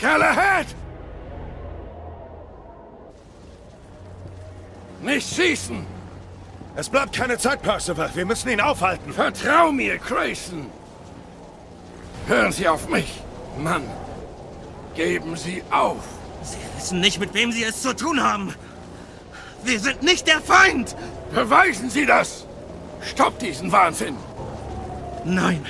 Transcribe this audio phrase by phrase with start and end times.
[0.00, 0.66] Galahad!
[5.02, 5.86] Nicht schießen!
[6.76, 8.10] Es bleibt keine Zeit, Percival.
[8.14, 9.12] Wir müssen ihn aufhalten.
[9.12, 10.66] Vertrau mir, Grayson!
[12.26, 13.20] Hören Sie auf mich,
[13.58, 13.82] Mann!
[14.94, 16.04] Geben Sie auf!
[16.42, 18.54] Sie wissen nicht, mit wem Sie es zu tun haben!
[19.64, 20.96] Wir sind nicht der Feind!
[21.34, 22.46] Beweisen Sie das!
[23.02, 24.16] Stoppt diesen Wahnsinn!
[25.24, 25.66] Nein,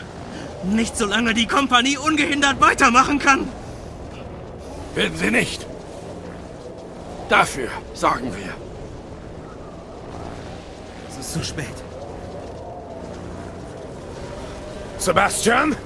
[0.65, 3.49] nicht solange die Kompanie ungehindert weitermachen kann!
[4.95, 5.67] Werden Sie nicht!
[7.29, 8.53] Dafür sorgen wir.
[11.09, 11.67] Es ist zu spät.
[14.99, 15.77] Sebastian?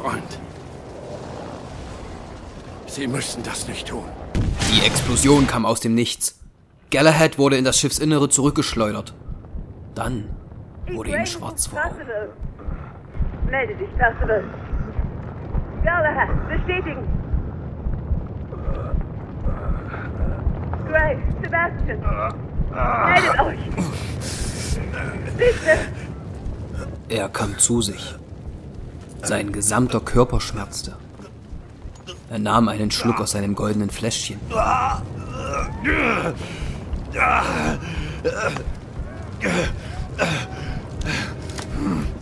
[0.00, 0.38] Freund.
[2.86, 4.04] Sie müssen das nicht tun.
[4.72, 6.38] Die Explosion kam aus dem Nichts.
[6.90, 9.14] Galahad wurde in das Schiffsinnere zurückgeschleudert.
[9.96, 10.30] Dann
[10.92, 11.96] wurde ihm schwarz vor Augen.
[13.50, 14.44] Melde dich, Percival.
[15.82, 17.17] Galahad, bestätigen.
[20.88, 22.00] Gray, Sebastian.
[22.70, 23.58] Meldet euch.
[25.36, 25.78] Bitte.
[27.08, 28.14] Er kam zu sich.
[29.22, 30.94] Sein gesamter Körper schmerzte.
[32.30, 34.38] Er nahm einen Schluck aus seinem goldenen Fläschchen.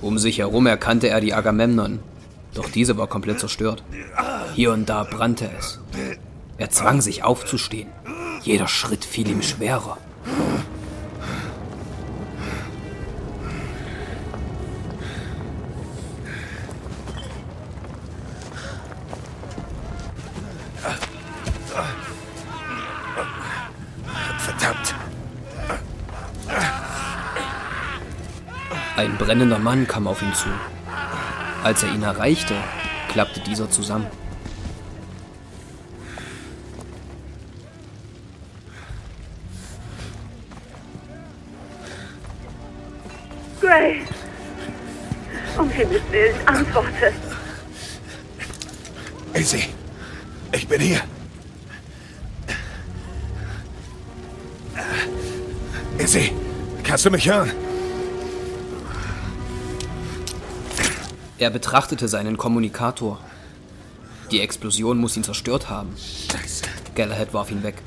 [0.01, 1.99] Um sich herum erkannte er die Agamemnon,
[2.55, 3.83] doch diese war komplett zerstört.
[4.55, 5.81] Hier und da brannte es.
[6.59, 7.91] Er zwang sich aufzustehen.
[8.43, 9.99] Jeder Schritt fiel ihm schwerer.
[24.39, 24.95] Verdammt.
[28.97, 30.49] Ein brennender Mann kam auf ihn zu.
[31.63, 32.55] Als er ihn erreichte,
[33.09, 34.07] klappte dieser zusammen.
[45.77, 47.13] Himmels Willen, antworte.
[49.35, 49.69] Izzy,
[50.53, 51.03] ich bin hier.
[55.99, 56.33] Izzy,
[56.83, 57.53] kannst du mich hören?
[61.37, 63.21] Er betrachtete seinen Kommunikator.
[64.31, 65.95] Die Explosion muss ihn zerstört haben.
[65.99, 66.65] Scheiße.
[66.95, 67.83] Galahad warf ihn weg.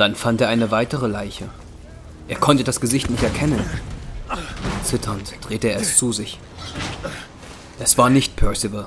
[0.00, 1.50] Dann fand er eine weitere Leiche.
[2.26, 3.62] Er konnte das Gesicht nicht erkennen.
[4.82, 6.40] Zitternd drehte er es zu sich.
[7.78, 8.86] Es war nicht Percival.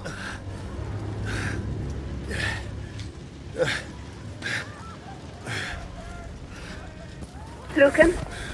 [7.75, 8.09] Lucan,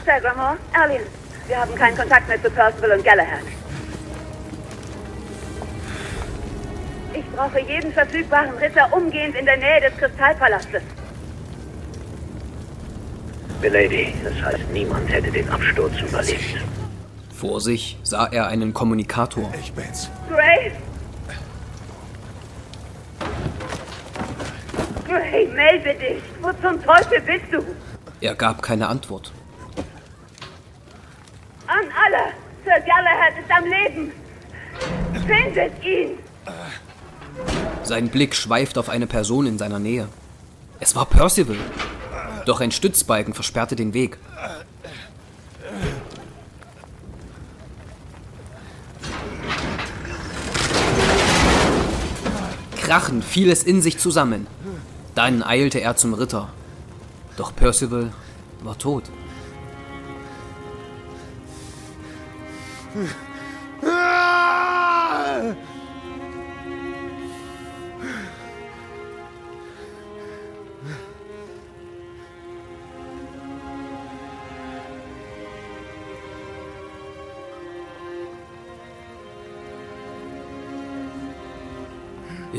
[0.05, 1.03] Sagramore, Alien.
[1.47, 3.45] Wir haben keinen Kontakt mehr zu Percival und Galahad.
[7.13, 10.83] Ich brauche jeden verfügbaren Ritter umgehend in der Nähe des Kristallpalastes.
[13.61, 16.63] Milady, das heißt, niemand hätte den Absturz überlebt.
[17.35, 19.51] Vor sich sah er einen Kommunikator.
[19.59, 20.09] Ich bin's.
[20.29, 20.71] Gray?
[25.07, 26.21] Gray, melde dich!
[26.41, 27.63] Wo zum Teufel bist du?
[28.21, 29.31] Er gab keine Antwort.
[31.67, 32.33] An alle!
[32.63, 34.11] Sir Galahad ist am Leben!
[35.27, 36.19] Findet ihn!
[37.83, 40.07] Sein Blick schweift auf eine Person in seiner Nähe.
[40.79, 41.57] Es war Percival.
[42.45, 44.17] Doch ein Stützbalken versperrte den Weg.
[52.77, 54.47] Krachend fiel es in sich zusammen.
[55.13, 56.49] Dann eilte er zum Ritter.
[57.37, 58.11] Doch Percival
[58.63, 59.03] war tot.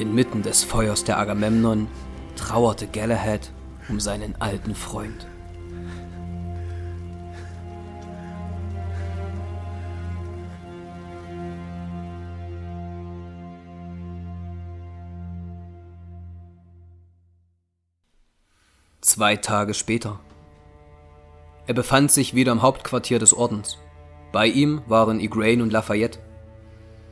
[0.00, 1.86] Inmitten des Feuers der Agamemnon
[2.34, 3.50] trauerte Galahad
[3.88, 5.26] um seinen alten Freund.
[19.02, 20.20] Zwei Tage später.
[21.66, 23.76] Er befand sich wieder im Hauptquartier des Ordens.
[24.32, 26.20] Bei ihm waren Igraine und Lafayette.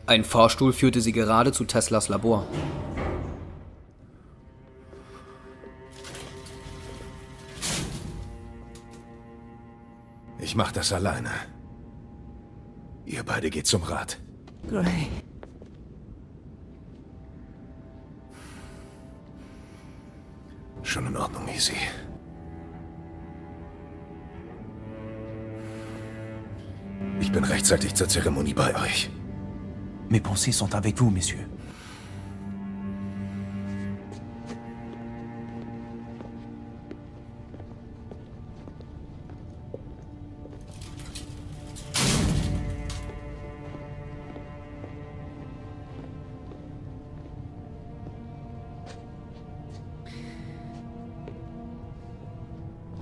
[0.09, 2.47] Ein Fahrstuhl führte sie gerade zu Teslas Labor.
[10.39, 11.29] Ich mach das alleine.
[13.05, 14.19] Ihr beide geht zum Rat.
[14.67, 15.09] Gray.
[20.85, 21.75] Schon in Ordnung, Easy.
[27.21, 29.11] Ich bin rechtzeitig zur Zeremonie bei euch.
[30.11, 31.47] Mes pensées sont avec vous, messieurs.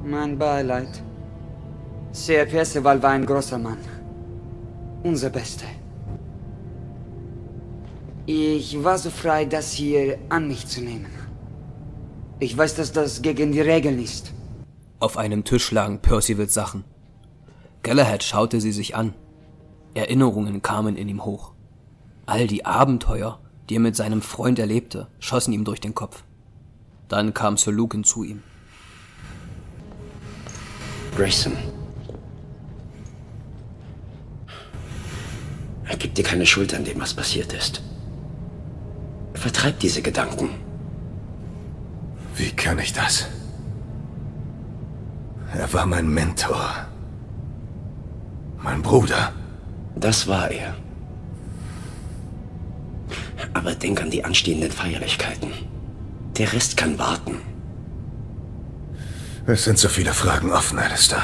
[0.05, 0.89] Mein Beileid.
[2.51, 3.79] Percival war ein großer Mann.
[5.05, 5.86] Unser Bester.
[8.27, 11.07] Ich war so frei, das hier an mich zu nehmen.
[12.41, 14.33] Ich weiß, dass das gegen die Regeln ist.
[14.99, 16.85] Auf einem Tisch lagen Percivals Sachen.
[17.85, 19.15] Galahad schaute sie sich an.
[19.95, 21.53] Erinnerungen kamen in ihm hoch.
[22.27, 23.41] All die Abenteuer,
[23.71, 26.25] die er mit seinem Freund erlebte, schossen ihm durch den Kopf.
[27.09, 28.43] Dann kam Sir Lucan zu ihm.
[31.17, 31.53] Grayson.
[35.99, 37.83] Gib dir keine Schuld an dem, was passiert ist.
[39.47, 40.51] Vertreib diese Gedanken.
[42.35, 43.29] Wie kann ich das?
[45.57, 46.89] Er war mein Mentor.
[48.59, 49.33] Mein Bruder.
[49.95, 50.75] Das war er.
[53.55, 55.53] Aber denk an die anstehenden Feierlichkeiten.
[56.37, 57.37] Der Rest kann warten.
[59.47, 61.23] Es sind so viele Fragen offen, Alistair.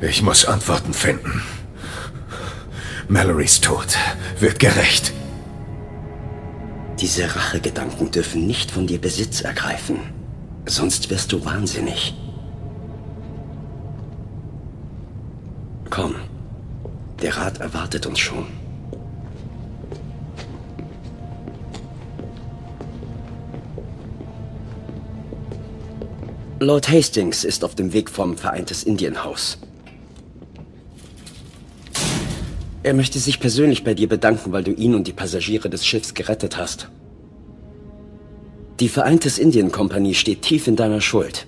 [0.00, 1.42] Ich muss Antworten finden.
[3.10, 3.98] Mallorys Tod
[4.38, 5.12] wird gerecht.
[7.00, 9.98] Diese Rachegedanken dürfen nicht von dir Besitz ergreifen.
[10.64, 12.14] Sonst wirst du wahnsinnig.
[15.90, 16.14] Komm,
[17.20, 18.46] der Rat erwartet uns schon.
[26.60, 29.58] Lord Hastings ist auf dem Weg vom Vereintes Indienhaus.
[32.90, 36.12] Er möchte sich persönlich bei dir bedanken, weil du ihn und die Passagiere des Schiffs
[36.12, 36.88] gerettet hast.
[38.80, 41.46] Die Vereintes Indienkompanie steht tief in deiner Schuld.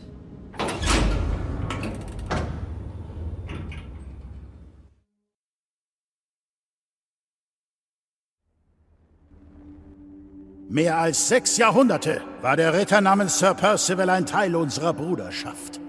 [10.69, 15.81] Mehr als sechs Jahrhunderte war der Ritter namens Sir Percival ein Teil unserer Bruderschaft.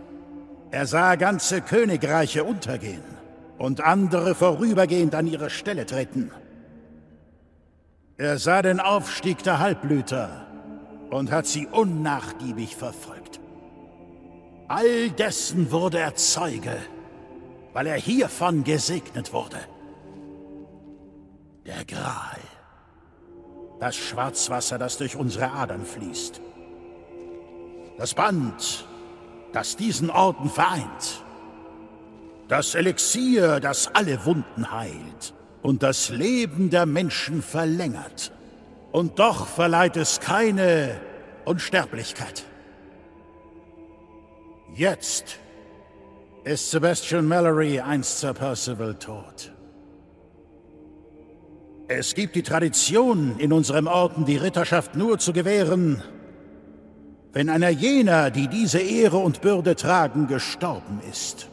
[0.72, 3.13] Er sah ganze Königreiche untergehen
[3.64, 6.32] und andere vorübergehend an ihre Stelle treten.
[8.18, 10.48] Er sah den Aufstieg der Halbblüter
[11.10, 13.40] und hat sie unnachgiebig verfolgt.
[14.68, 16.76] All dessen wurde er Zeuge,
[17.72, 19.60] weil er hiervon gesegnet wurde.
[21.66, 22.42] Der Gral.
[23.80, 26.42] Das Schwarzwasser, das durch unsere Adern fließt.
[27.98, 28.86] Das Band,
[29.54, 31.23] das diesen Orden vereint.
[32.54, 35.34] Das Elixier, das alle Wunden heilt
[35.64, 38.32] und das Leben der Menschen verlängert.
[38.92, 41.02] Und doch verleiht es keine
[41.46, 42.46] Unsterblichkeit.
[44.76, 45.40] Jetzt
[46.44, 49.52] ist Sebastian Mallory einst Sir Percival tot.
[51.88, 56.04] Es gibt die Tradition, in unserem Orden die Ritterschaft nur zu gewähren,
[57.32, 61.50] wenn einer jener, die diese Ehre und Bürde tragen, gestorben ist.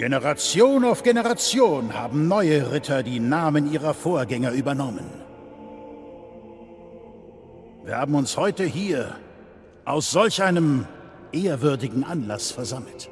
[0.00, 5.04] Generation auf Generation haben neue Ritter die Namen ihrer Vorgänger übernommen.
[7.84, 9.14] Wir haben uns heute hier
[9.84, 10.86] aus solch einem
[11.32, 13.10] ehrwürdigen Anlass versammelt.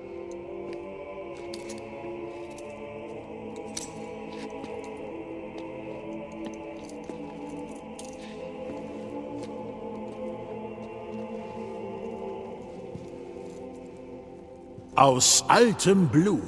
[15.01, 16.43] Aus altem Blut.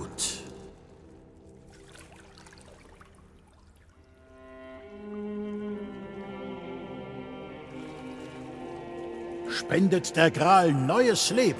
[9.49, 11.59] Spendet der Gral neues Leben.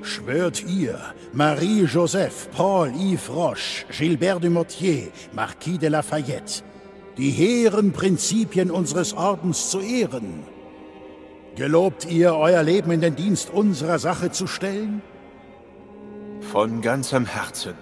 [0.00, 0.98] Schwört ihr,
[1.34, 6.62] Marie-Joseph, Paul-Yves Roche, Gilbert du Motier, Marquis de Lafayette,
[7.18, 10.44] die hehren Prinzipien unseres Ordens zu ehren,
[11.58, 15.02] Gelobt ihr, euer Leben in den Dienst unserer Sache zu stellen?
[16.52, 17.74] Von ganzem Herzen.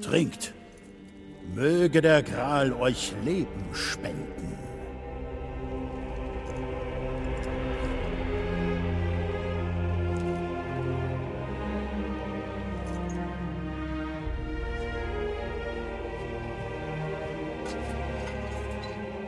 [0.00, 0.54] Trinkt.
[1.54, 4.56] Möge der Gral euch Leben spenden.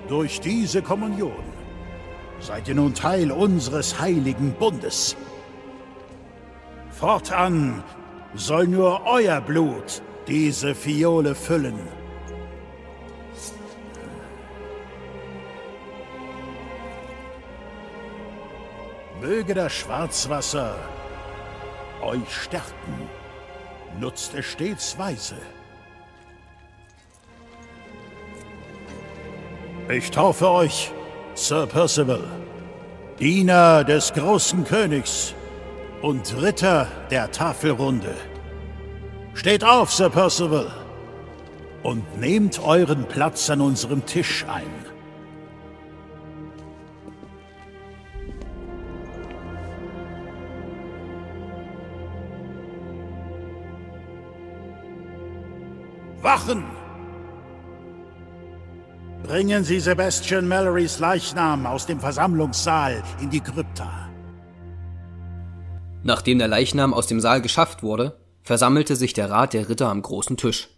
[0.09, 1.50] Durch diese Kommunion
[2.40, 5.16] seid ihr nun Teil unseres heiligen Bundes.
[6.90, 7.82] Fortan
[8.35, 11.78] soll nur euer Blut diese Fiole füllen.
[19.20, 20.76] Möge das Schwarzwasser
[22.02, 23.09] euch stärken.
[23.99, 25.37] Nutzt es stets weise.
[29.90, 30.92] Ich taufe euch,
[31.40, 32.23] Sir Percival,
[33.18, 35.35] Diener des großen Königs
[36.02, 38.14] und Ritter der Tafelrunde.
[39.32, 40.70] Steht auf, Sir Percival,
[41.82, 44.70] und nehmt euren Platz an unserem Tisch ein.
[56.20, 56.79] Wachen!
[59.30, 64.10] Bringen Sie Sebastian Mallorys Leichnam aus dem Versammlungssaal in die Krypta.
[66.02, 70.02] Nachdem der Leichnam aus dem Saal geschafft wurde, versammelte sich der Rat der Ritter am
[70.02, 70.68] großen Tisch.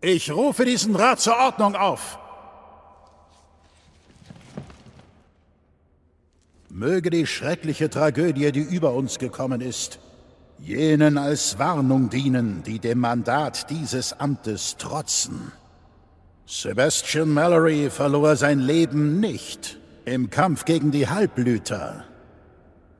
[0.00, 2.18] Ich rufe diesen Rat zur Ordnung auf.
[6.70, 10.00] Möge die schreckliche Tragödie, die über uns gekommen ist,
[10.58, 15.52] jenen als Warnung dienen, die dem Mandat dieses Amtes trotzen.
[16.46, 22.04] Sebastian Mallory verlor sein Leben nicht im Kampf gegen die Halbblüter.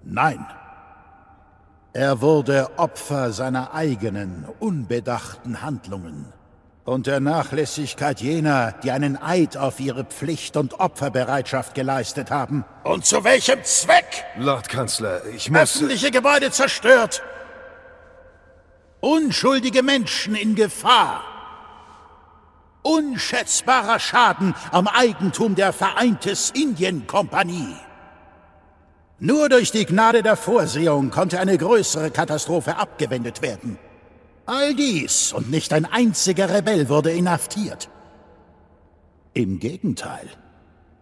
[0.02, 0.46] Nein,
[1.92, 6.32] er wurde Opfer seiner eigenen, unbedachten Handlungen
[6.84, 12.64] und der Nachlässigkeit jener, die einen Eid auf ihre Pflicht und Opferbereitschaft geleistet haben.
[12.82, 14.24] Und zu welchem Zweck?
[14.38, 15.76] Lord Kanzler, ich muss...
[15.76, 17.22] Öffentliche Gebäude zerstört,
[19.04, 21.22] Unschuldige Menschen in Gefahr.
[22.80, 27.76] Unschätzbarer Schaden am Eigentum der Vereintes Indien Kompanie.
[29.18, 33.78] Nur durch die Gnade der Vorsehung konnte eine größere Katastrophe abgewendet werden.
[34.46, 37.90] All dies und nicht ein einziger Rebell wurde inhaftiert.
[39.34, 40.30] Im Gegenteil.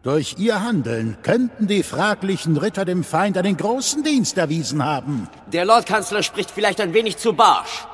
[0.02, 5.28] Durch ihr Handeln könnten die fraglichen Ritter dem Feind einen großen Dienst erwiesen haben.
[5.52, 7.86] Der Lordkanzler spricht vielleicht ein wenig zu barsch.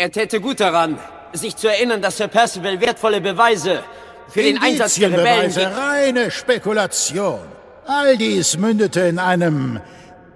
[0.00, 0.98] Er täte gut daran,
[1.34, 3.84] sich zu erinnern, dass Sir Percival wertvolle Beweise
[4.28, 5.52] für den Einsatz der Rebellen...
[5.52, 7.40] reine Spekulation.
[7.86, 9.78] All dies mündete in einem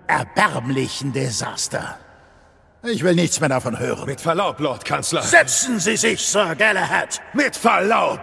[0.07, 1.99] erbärmlichen Desaster.
[2.83, 4.05] Ich will nichts mehr davon hören.
[4.05, 5.23] Mit Verlaub, Lord Kanzler.
[5.23, 7.23] Setzen Sie sich, Sir Galahad.
[7.33, 8.21] Mit Verlaub.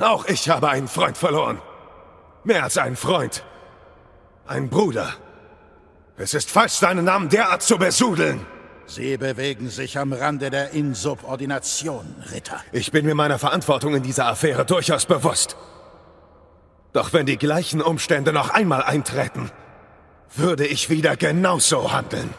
[0.00, 1.62] Auch ich habe einen Freund verloren.
[2.42, 3.44] Mehr als einen Freund.
[4.48, 5.14] Ein Bruder.
[6.16, 8.44] Es ist falsch, deinen Namen derart zu besudeln.
[8.88, 12.58] Sie bewegen sich am Rande der Insubordination, Ritter.
[12.72, 15.56] Ich bin mir meiner Verantwortung in dieser Affäre durchaus bewusst.
[16.94, 19.50] Doch wenn die gleichen Umstände noch einmal eintreten,
[20.34, 22.32] würde ich wieder genauso handeln.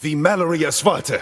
[0.00, 1.20] Wie Mallory es wollte.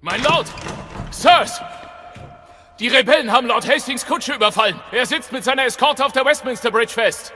[0.00, 0.46] Mein Lord!
[1.10, 1.60] Sirs!
[2.78, 4.80] Die Rebellen haben Lord Hastings Kutsche überfallen.
[4.92, 7.34] Er sitzt mit seiner Eskorte auf der Westminster Bridge fest.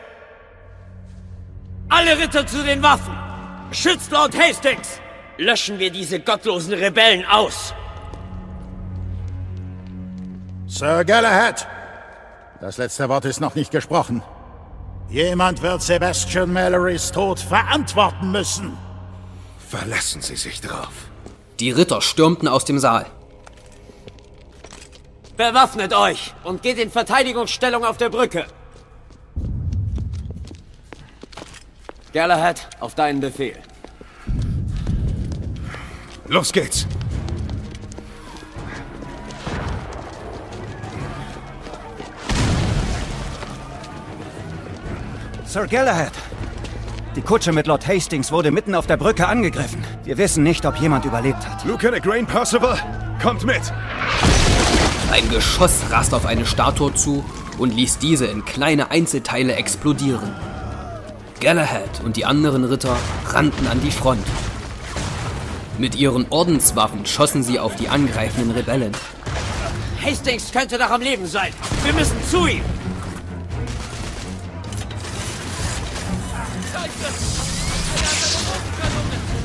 [1.96, 3.16] Alle Ritter zu den Waffen!
[3.70, 4.98] Schützt Lord Hastings!
[5.38, 7.72] Löschen wir diese gottlosen Rebellen aus!
[10.66, 11.68] Sir Galahad!
[12.60, 14.24] Das letzte Wort ist noch nicht gesprochen.
[15.08, 18.76] Jemand wird Sebastian Mallorys Tod verantworten müssen.
[19.68, 20.94] Verlassen Sie sich drauf.
[21.60, 23.06] Die Ritter stürmten aus dem Saal.
[25.36, 28.46] Bewaffnet euch und geht in Verteidigungsstellung auf der Brücke.
[32.14, 33.56] Galahad, auf deinen Befehl.
[36.28, 36.86] Los geht's.
[45.44, 46.12] Sir Galahad,
[47.16, 49.84] die Kutsche mit Lord Hastings wurde mitten auf der Brücke angegriffen.
[50.04, 51.64] Wir wissen nicht, ob jemand überlebt hat.
[51.64, 52.78] Lieutenant Grain Percival,
[53.20, 53.72] kommt mit!
[55.10, 57.24] Ein Geschoss rast auf eine Statue zu
[57.58, 60.53] und ließ diese in kleine Einzelteile explodieren.
[61.44, 62.96] Galahad und die anderen Ritter
[63.26, 64.26] rannten an die Front.
[65.76, 68.92] Mit ihren Ordenswaffen schossen sie auf die angreifenden Rebellen.
[70.02, 71.52] Hastings könnte noch am Leben sein.
[71.82, 72.62] Wir müssen zu ihm.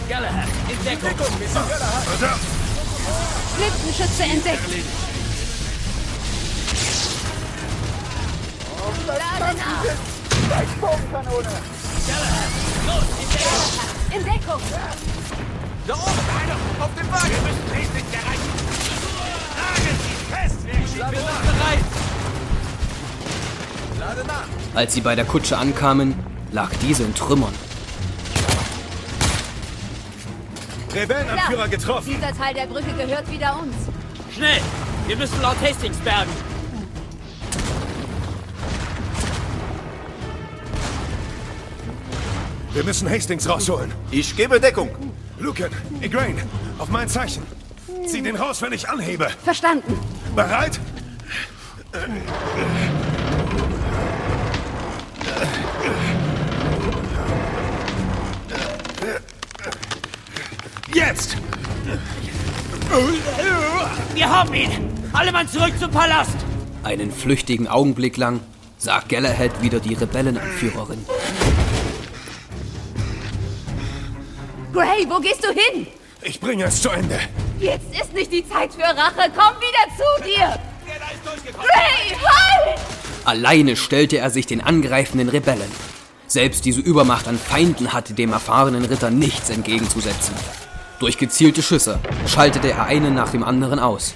[0.08, 1.28] Galahad, in Deckung.
[3.58, 4.70] Flüchtenschütze entdeckt.
[9.06, 9.84] Lade nach.
[10.50, 11.79] Galahad, los,
[13.22, 13.80] in Deckung.
[14.18, 14.62] In Deckung!
[15.88, 16.04] Da oben!
[16.42, 16.58] Einer!
[16.84, 17.30] Auf dem Wagen!
[17.30, 18.50] Wir müssen Hastings erreichen!
[19.58, 20.58] Nageln Sie fest!
[20.66, 21.86] Wir sind bereit!
[24.00, 24.48] Lade nach!
[24.76, 26.16] Als sie bei der Kutsche ankamen,
[26.52, 27.54] lag diese in Trümmern.
[30.94, 32.16] Rebellenanführer getroffen.
[32.16, 33.76] Dieser Teil der Brücke gehört wieder uns.
[34.34, 34.62] Schnell!
[35.08, 36.32] Wir müssen Lord Hastings bergen.
[42.74, 43.92] Wir müssen Hastings rausholen.
[44.12, 44.90] Ich gebe Deckung.
[45.40, 45.72] Lucan,
[46.02, 46.42] Igraine,
[46.78, 47.44] auf mein Zeichen.
[48.06, 49.28] Zieh den raus, wenn ich anhebe.
[49.44, 49.98] Verstanden.
[50.36, 50.80] Bereit?
[60.94, 61.38] Jetzt!
[64.14, 64.70] Wir haben ihn!
[65.14, 66.36] Alle Mann zurück zum Palast!
[66.84, 68.40] Einen flüchtigen Augenblick lang
[68.78, 71.06] sah Galahad wieder die Rebellenanführerin.
[74.74, 75.88] Gray, wo gehst du hin?
[76.22, 77.20] Ich bringe es zu Ende.
[77.60, 79.32] Jetzt ist nicht die Zeit für Rache.
[79.36, 80.60] Komm wieder zu dir!
[81.54, 82.80] Gray, halt!
[83.26, 85.72] Alleine stellte er sich den angreifenden Rebellen.
[86.28, 90.36] Selbst diese Übermacht an Feinden hatte dem erfahrenen Ritter nichts entgegenzusetzen.
[91.00, 94.14] Durch gezielte Schüsse schaltete er einen nach dem anderen aus.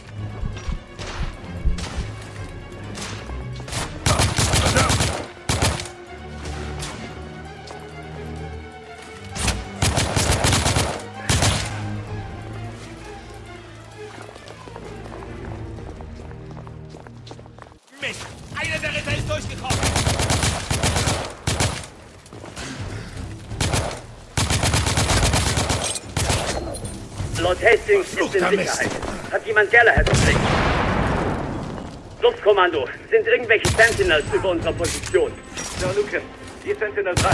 [32.43, 35.31] Luftkommando, sind irgendwelche Sentinels über unserer Position?
[35.79, 36.21] Sir Lucan,
[36.65, 37.29] hier Sentinel 3.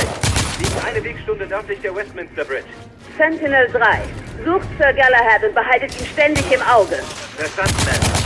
[0.60, 2.68] Liegen eine Wegstunde nördlich der Westminster Bridge.
[3.18, 4.02] Sentinel 3.
[4.46, 7.00] Sucht Sir Galahad und behaltet ihn ständig im Auge.
[7.38, 8.20] Verstanden, Ma'am.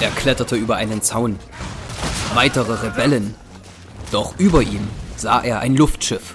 [0.00, 1.38] Er kletterte über einen Zaun.
[2.32, 3.34] Weitere Rebellen.
[4.12, 6.34] Doch über ihm sah er ein Luftschiff.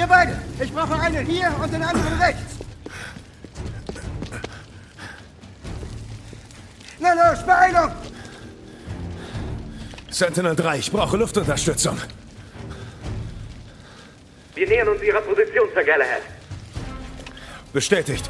[0.00, 0.36] Ihr beide!
[0.58, 2.56] Ich brauche einen hier und den anderen rechts!
[6.98, 7.92] Na los, Beeilung!
[10.10, 11.98] Sentinel 3, ich brauche Luftunterstützung.
[14.54, 16.22] Wir nähern uns Ihrer Position, Sir Galahad.
[17.72, 18.28] Bestätigt.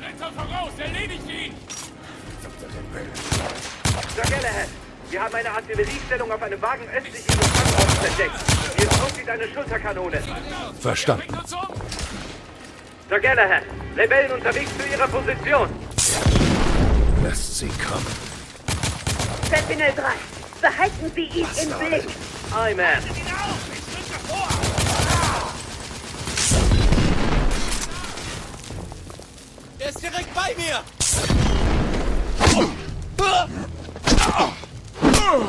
[0.00, 1.54] Retter voraus, erledigt ihn!
[4.14, 4.68] Sir Galahad,
[5.10, 8.34] wir haben eine Artilleriestellung auf einem Wagen östlich Ihres Standorts entdeckt.
[8.76, 10.22] Hier zieht eine Schulterkanone.
[10.80, 11.38] Verstanden.
[13.08, 13.62] Sir Galahad,
[13.96, 15.68] Rebellen unterwegs zu Ihrer Position.
[17.22, 18.06] Lasst sie kommen.
[19.48, 20.02] Sentinel 3.
[20.60, 22.08] Behalten Sie ihn im Blick.
[22.54, 22.86] Aye, man.
[29.78, 30.82] Er ist direkt bei mir!
[35.28, 35.40] Ein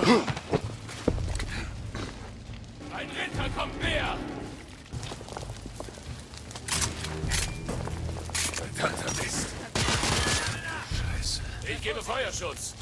[3.10, 4.18] Ritter kommt näher!
[8.74, 9.48] Verdammter Mist.
[10.98, 11.42] Scheiße.
[11.72, 12.74] Ich gebe Feuerschutz.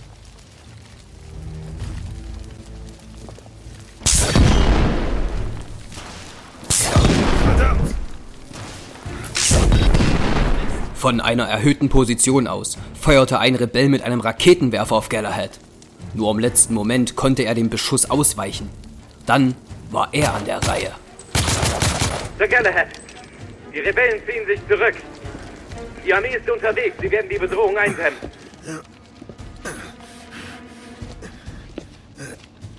[10.95, 15.59] Von einer erhöhten Position aus feuerte ein Rebell mit einem Raketenwerfer auf Galahad.
[16.15, 18.69] Nur im letzten Moment konnte er dem Beschuss ausweichen.
[19.25, 19.53] Dann
[19.91, 20.91] war er an der Reihe.
[22.37, 22.87] Sir Galahad,
[23.73, 24.95] die Rebellen ziehen sich zurück.
[26.05, 26.95] Die Armee ist unterwegs.
[27.01, 28.19] Sie werden die Bedrohung eindämmen.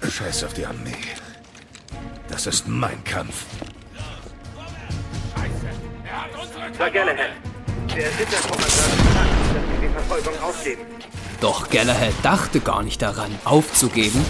[0.08, 0.92] Scheiß auf die Armee.
[2.30, 3.44] Das ist mein Kampf.
[6.78, 7.32] Sir Galahad,
[7.94, 9.35] der Ritterkommandant sagt, dass Sie die
[9.96, 10.82] Verfolgung aufgeben.
[11.40, 14.24] Doch Galahad dachte gar nicht daran, aufzugeben.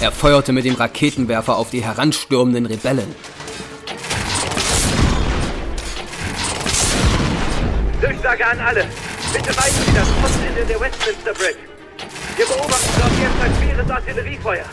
[0.00, 3.14] Er feuerte mit dem Raketenwerfer auf die heranstürmenden Rebellen.
[8.00, 8.86] Durchsage an alle.
[9.32, 11.58] Bitte weisen Sie das Postende der Westminster Bridge.
[12.36, 14.64] Wir beobachten dort jetzt ein schweres Artilleriefeuer.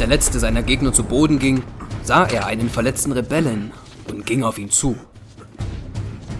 [0.00, 1.62] Der letzte seiner Gegner zu Boden ging,
[2.02, 3.70] sah er einen verletzten Rebellen
[4.08, 4.96] und ging auf ihn zu.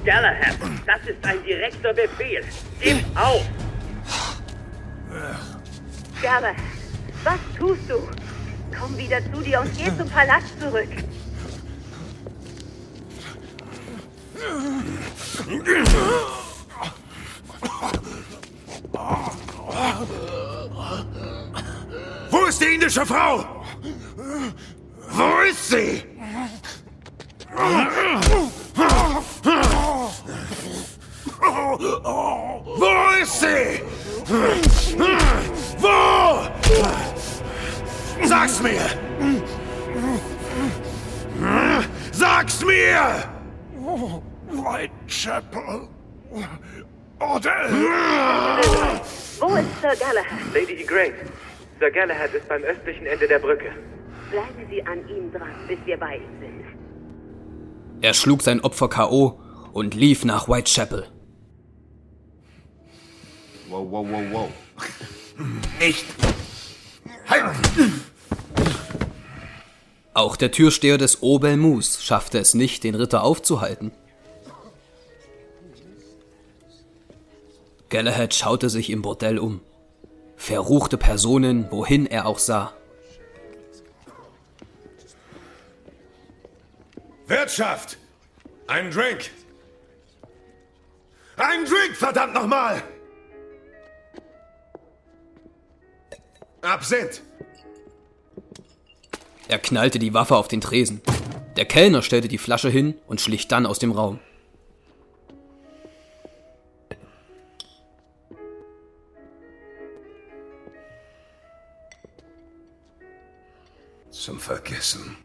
[0.05, 2.42] Galahad, das ist ein direkter Befehl.
[2.81, 3.44] Gib auf!
[6.23, 6.57] Galahad,
[7.23, 7.99] was tust du?
[8.79, 10.88] Komm wieder zu dir und geh zum Palast zurück.
[22.31, 23.64] Wo ist die indische Frau?
[25.11, 26.05] Wo ist sie?
[32.77, 33.83] Wo ist sie?
[35.79, 36.47] Wo?
[38.25, 38.87] Sag's mir!
[42.12, 43.25] Sag's mir!
[44.51, 45.88] Whitechapel.
[47.19, 47.71] Order!
[49.40, 50.55] Wo ist Sir Galahad?
[50.55, 51.14] Lady Igraine,
[51.81, 53.73] Sir Galahad ist beim östlichen Ende der Brücke.
[54.31, 56.64] Bleiben Sie an ihm dran, bis wir bei ihm sind.
[58.03, 59.40] Er schlug sein Opfer K.O.
[59.73, 61.07] und lief nach Whitechapel.
[63.71, 64.49] Wow, wow, wow, wow.
[65.81, 66.05] Nicht!
[67.27, 67.57] Halt!
[70.12, 73.90] Auch der Türsteher des Obel Mus schaffte es nicht, den Ritter aufzuhalten.
[77.88, 79.62] Galahad schaute sich im Bordell um.
[80.40, 82.72] Verruchte Personen, wohin er auch sah.
[87.26, 87.98] Wirtschaft!
[88.66, 89.31] Ein Drink!
[91.37, 92.83] Ein Drink, verdammt nochmal!
[96.62, 97.20] Absinth!
[99.46, 101.03] Er knallte die Waffe auf den Tresen.
[101.57, 104.20] Der Kellner stellte die Flasche hin und schlich dann aus dem Raum.
[114.20, 115.16] Zum Vergessen.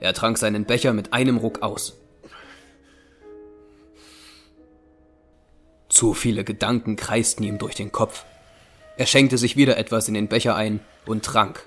[0.00, 1.96] Er trank seinen Becher mit einem Ruck aus.
[5.88, 8.24] Zu viele Gedanken kreisten ihm durch den Kopf.
[8.96, 11.64] Er schenkte sich wieder etwas in den Becher ein und trank.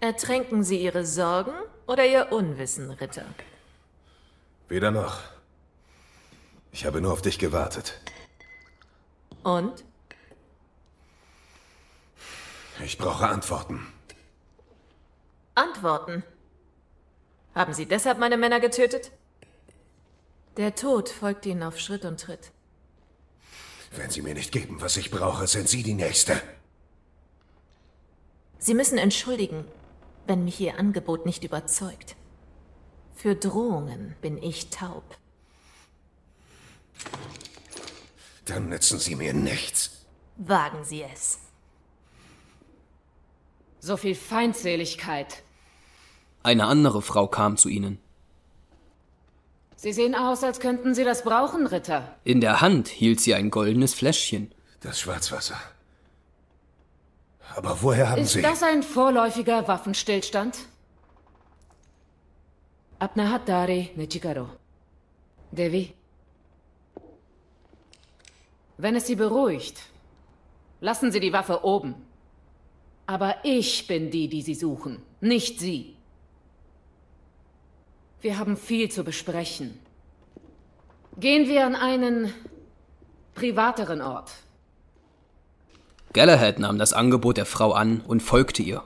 [0.00, 1.52] Ertränken Sie Ihre Sorgen
[1.86, 3.26] oder Ihr Unwissen, Ritter?
[4.66, 5.35] Weder noch.
[6.76, 7.98] Ich habe nur auf dich gewartet.
[9.42, 9.82] Und?
[12.84, 13.86] Ich brauche Antworten.
[15.54, 16.22] Antworten.
[17.54, 19.10] Haben Sie deshalb meine Männer getötet?
[20.58, 22.52] Der Tod folgt Ihnen auf Schritt und Tritt.
[23.92, 26.42] Wenn Sie mir nicht geben, was ich brauche, sind Sie die Nächste.
[28.58, 29.64] Sie müssen entschuldigen,
[30.26, 32.16] wenn mich Ihr Angebot nicht überzeugt.
[33.14, 35.16] Für Drohungen bin ich taub.
[38.44, 40.04] Dann nützen Sie mir nichts.
[40.36, 41.38] Wagen Sie es.
[43.80, 45.42] So viel Feindseligkeit.
[46.42, 47.98] Eine andere Frau kam zu ihnen.
[49.76, 52.16] Sie sehen aus, als könnten Sie das brauchen, Ritter.
[52.24, 54.52] In der Hand hielt sie ein goldenes Fläschchen.
[54.80, 55.60] Das Schwarzwasser.
[57.54, 58.42] Aber woher haben Ist Sie...
[58.42, 60.58] das ein vorläufiger Waffenstillstand?
[62.98, 64.48] Abnahatari Nechikaro.
[65.50, 65.95] Devi.
[68.78, 69.80] Wenn es Sie beruhigt,
[70.80, 71.94] lassen Sie die Waffe oben.
[73.06, 75.96] Aber ich bin die, die Sie suchen, nicht Sie.
[78.20, 79.78] Wir haben viel zu besprechen.
[81.18, 82.34] Gehen wir an einen
[83.34, 84.32] privateren Ort.
[86.12, 88.82] Galahad nahm das Angebot der Frau an und folgte ihr.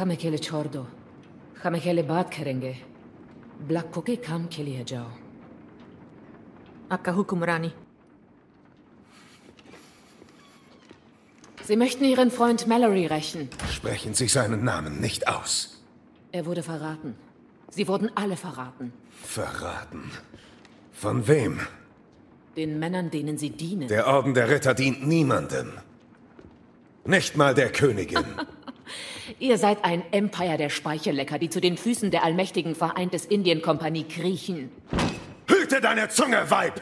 [0.00, 0.86] Hame chordo.
[1.62, 2.30] Hame kele baat
[4.22, 5.00] kam keli hai
[11.66, 13.50] Sie möchten Ihren Freund Mallory rächen.
[13.70, 15.82] Sprechen Sie seinen Namen nicht aus.
[16.32, 17.14] Er wurde verraten.
[17.68, 18.94] Sie wurden alle verraten.
[19.22, 20.10] Verraten?
[20.92, 21.60] Von wem?
[22.56, 23.88] Den Männern, denen Sie dienen.
[23.88, 25.72] Der Orden der Ritter dient niemandem.
[27.04, 28.24] Nicht mal der Königin.
[29.38, 34.70] Ihr seid ein Empire der Speichellecker, die zu den Füßen der allmächtigen Vereintes Indienkompanie kriechen.
[35.48, 36.80] Hüte deine Zunge, Weib!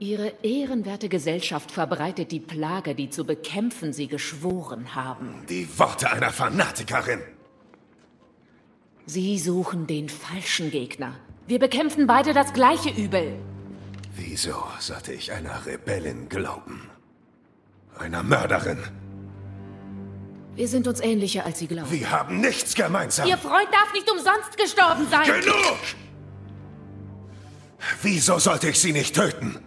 [0.00, 5.44] Ihre ehrenwerte Gesellschaft verbreitet die Plage, die zu bekämpfen Sie geschworen haben.
[5.48, 7.20] Die Worte einer Fanatikerin.
[9.06, 11.16] Sie suchen den falschen Gegner.
[11.48, 13.34] Wir bekämpfen beide das gleiche Übel.
[14.14, 16.90] Wieso sollte ich einer Rebellin glauben?
[17.98, 18.78] Einer Mörderin?
[20.58, 21.88] Wir sind uns ähnlicher, als Sie glauben.
[21.92, 23.28] Wir haben nichts gemeinsam.
[23.28, 25.22] Ihr Freund darf nicht umsonst gestorben sein.
[25.24, 25.78] Genug!
[28.02, 29.60] Wieso sollte ich sie nicht töten?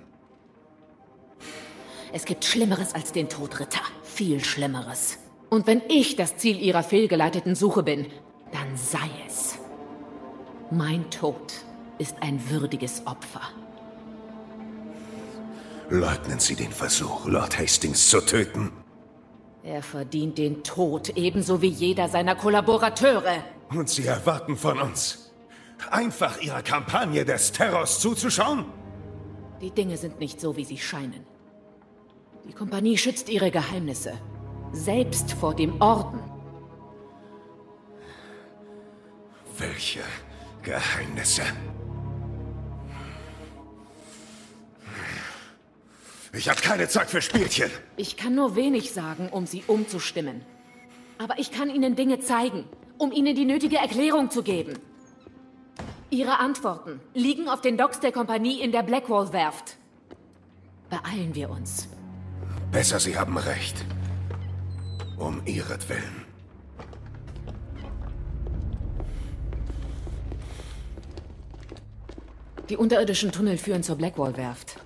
[2.12, 3.80] Es gibt Schlimmeres als den Tod, Ritter.
[4.04, 5.18] Viel Schlimmeres.
[5.50, 8.08] Und wenn ich das Ziel Ihrer fehlgeleiteten Suche bin,
[8.52, 9.60] dann sei es.
[10.72, 11.54] Mein Tod
[12.00, 13.44] ist ein würdiges Opfer.
[15.90, 18.74] Leugnen Sie den Versuch, Lord Hastings zu töten.
[19.64, 23.44] Er verdient den Tod ebenso wie jeder seiner Kollaborateure.
[23.70, 25.32] Und Sie erwarten von uns,
[25.90, 28.66] einfach Ihrer Kampagne des Terrors zuzuschauen?
[29.62, 31.26] Die Dinge sind nicht so, wie sie scheinen.
[32.48, 34.14] Die Kompanie schützt ihre Geheimnisse.
[34.72, 36.20] Selbst vor dem Orden.
[39.60, 40.00] Welche
[40.64, 41.44] Geheimnisse?
[46.34, 47.70] Ich habe keine Zeit für Spielchen.
[47.98, 50.42] Ich kann nur wenig sagen, um sie umzustimmen.
[51.18, 52.66] Aber ich kann Ihnen Dinge zeigen,
[52.98, 54.74] um Ihnen die nötige Erklärung zu geben.
[56.10, 59.78] Ihre Antworten liegen auf den Docks der Kompanie in der Blackwall-Werft.
[60.90, 61.88] Beeilen wir uns.
[62.72, 63.86] Besser, Sie haben recht.
[65.18, 66.26] Um ihretwillen.
[72.70, 74.78] Die unterirdischen Tunnel führen zur Blackwall-Werft.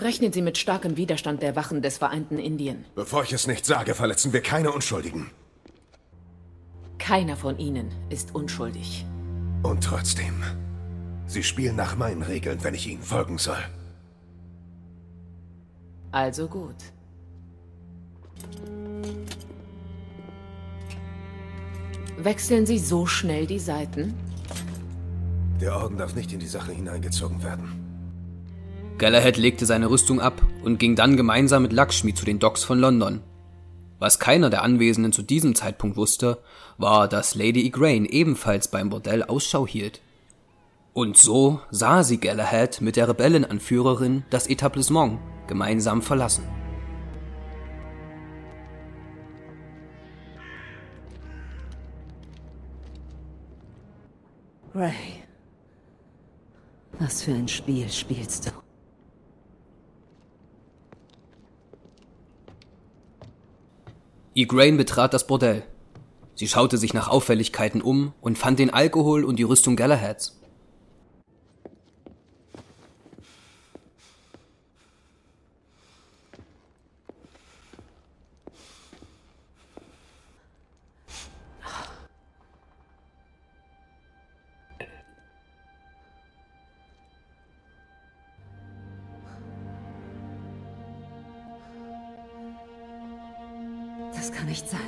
[0.00, 2.84] Rechnen Sie mit starkem Widerstand der Wachen des vereinten Indien.
[2.94, 5.30] Bevor ich es nicht sage, verletzen wir keine Unschuldigen.
[6.98, 9.04] Keiner von Ihnen ist unschuldig.
[9.62, 10.42] Und trotzdem.
[11.26, 13.62] Sie spielen nach meinen Regeln, wenn ich Ihnen folgen soll.
[16.12, 16.76] Also gut.
[22.18, 24.14] Wechseln Sie so schnell die Seiten?
[25.60, 27.87] Der Orden darf nicht in die Sache hineingezogen werden.
[28.98, 32.80] Galahad legte seine Rüstung ab und ging dann gemeinsam mit Lakshmi zu den Docks von
[32.80, 33.20] London.
[34.00, 36.38] Was keiner der Anwesenden zu diesem Zeitpunkt wusste,
[36.78, 40.00] war, dass Lady Igraine ebenfalls beim Bordell Ausschau hielt.
[40.94, 46.42] Und so sah sie Galahad mit der Rebellenanführerin das Etablissement gemeinsam verlassen.
[54.74, 55.22] Ray,
[56.98, 58.67] was für ein Spiel spielst du?
[64.38, 65.64] Igraine betrat das Bordell.
[66.36, 70.37] Sie schaute sich nach Auffälligkeiten um und fand den Alkohol und die Rüstung Galahads.
[94.48, 94.80] Nicht sein.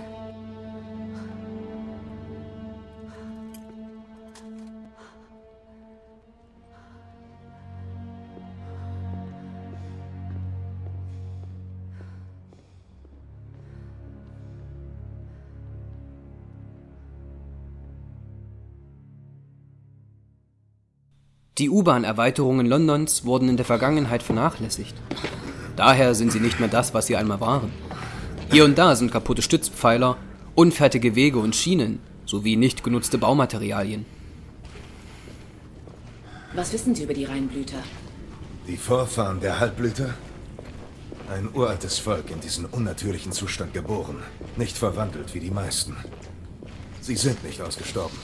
[21.59, 24.95] Die U-Bahn-Erweiterungen Londons wurden in der Vergangenheit vernachlässigt.
[25.77, 27.71] Daher sind sie nicht mehr das, was sie einmal waren.
[28.51, 30.17] Hier und da sind kaputte Stützpfeiler,
[30.57, 34.05] unfertige Wege und Schienen sowie nicht genutzte Baumaterialien.
[36.55, 37.79] Was wissen Sie über die Rheinblüter?
[38.67, 40.15] Die Vorfahren der Halbblüter?
[41.31, 44.17] Ein uraltes Volk in diesen unnatürlichen Zustand geboren,
[44.57, 45.97] nicht verwandelt wie die meisten.
[47.01, 48.19] Sie sind nicht ausgestorben.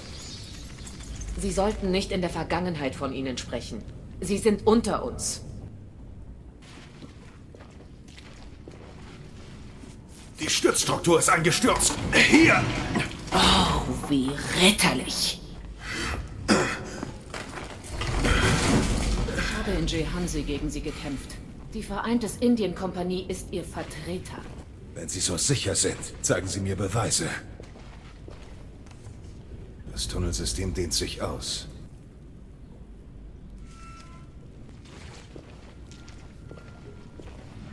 [1.38, 3.80] Sie sollten nicht in der Vergangenheit von ihnen sprechen.
[4.20, 5.45] Sie sind unter uns.
[10.38, 11.94] Die Stützstruktur ist eingestürzt.
[12.12, 12.62] Hier!
[13.33, 15.40] Oh, wie ritterlich.
[19.37, 21.37] Ich habe in Jehansi gegen sie gekämpft.
[21.72, 24.38] Die Vereintes Indien-Kompanie ist ihr Vertreter.
[24.94, 27.29] Wenn Sie so sicher sind, zeigen Sie mir Beweise.
[29.92, 31.66] Das Tunnelsystem dehnt sich aus.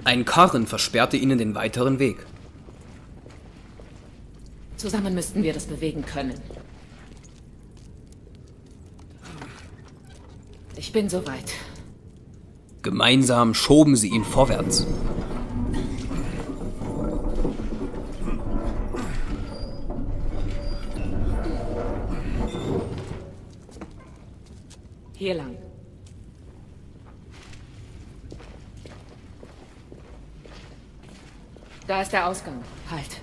[0.05, 2.25] Ein Karren versperrte ihnen den weiteren Weg.
[4.83, 6.37] Zusammen müssten wir das bewegen können.
[10.75, 11.53] Ich bin soweit.
[12.81, 14.85] Gemeinsam schoben sie ihn vorwärts.
[25.13, 25.57] Hier lang.
[31.87, 32.61] Da ist der Ausgang.
[32.91, 33.22] Halt.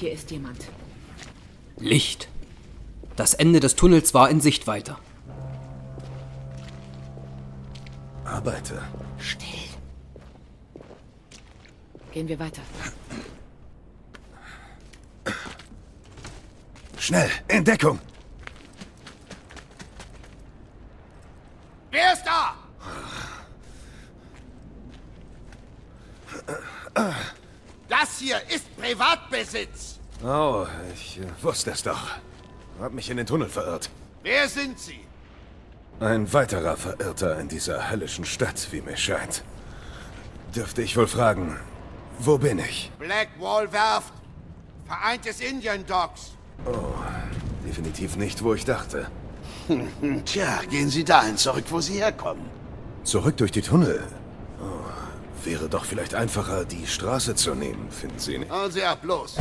[0.00, 0.64] Hier ist jemand.
[1.76, 2.28] Licht.
[3.16, 4.96] Das Ende des Tunnels war in Sichtweite.
[8.24, 8.80] Arbeite.
[9.18, 9.46] Still.
[12.12, 12.62] Gehen wir weiter.
[16.96, 17.98] Schnell, in Deckung.
[21.90, 22.54] Wer ist da?
[27.90, 30.00] Das hier ist Privatbesitz.
[30.24, 32.08] Oh, ich äh, wusste es doch.
[32.80, 33.88] Hab mich in den Tunnel verirrt.
[34.24, 34.98] Wer sind Sie?
[36.00, 39.44] Ein weiterer Verirrter in dieser höllischen Stadt, wie mir scheint.
[40.56, 41.56] Dürfte ich wohl fragen,
[42.18, 42.90] wo bin ich?
[42.98, 44.12] Blackwall Werft.
[44.86, 46.32] Vereintes Indien Docks.
[46.66, 46.94] Oh,
[47.64, 49.06] definitiv nicht, wo ich dachte.
[50.24, 52.44] Tja, gehen Sie dahin zurück, wo Sie herkommen.
[53.04, 54.02] Zurück durch die Tunnel.
[55.44, 58.50] Wäre doch vielleicht einfacher, die Straße zu nehmen, finden Sie nicht?
[58.50, 59.36] Also ab, los.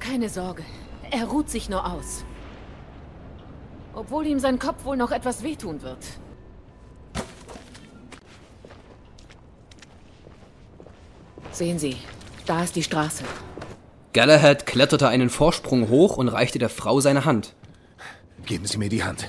[0.00, 0.64] Keine Sorge.
[1.10, 2.24] Er ruht sich nur aus.
[3.94, 6.04] Obwohl ihm sein Kopf wohl noch etwas wehtun wird.
[11.52, 11.96] Sehen Sie,
[12.46, 13.24] da ist die Straße.
[14.12, 17.54] Galahad kletterte einen Vorsprung hoch und reichte der Frau seine Hand.
[18.46, 19.28] Geben Sie mir die Hand.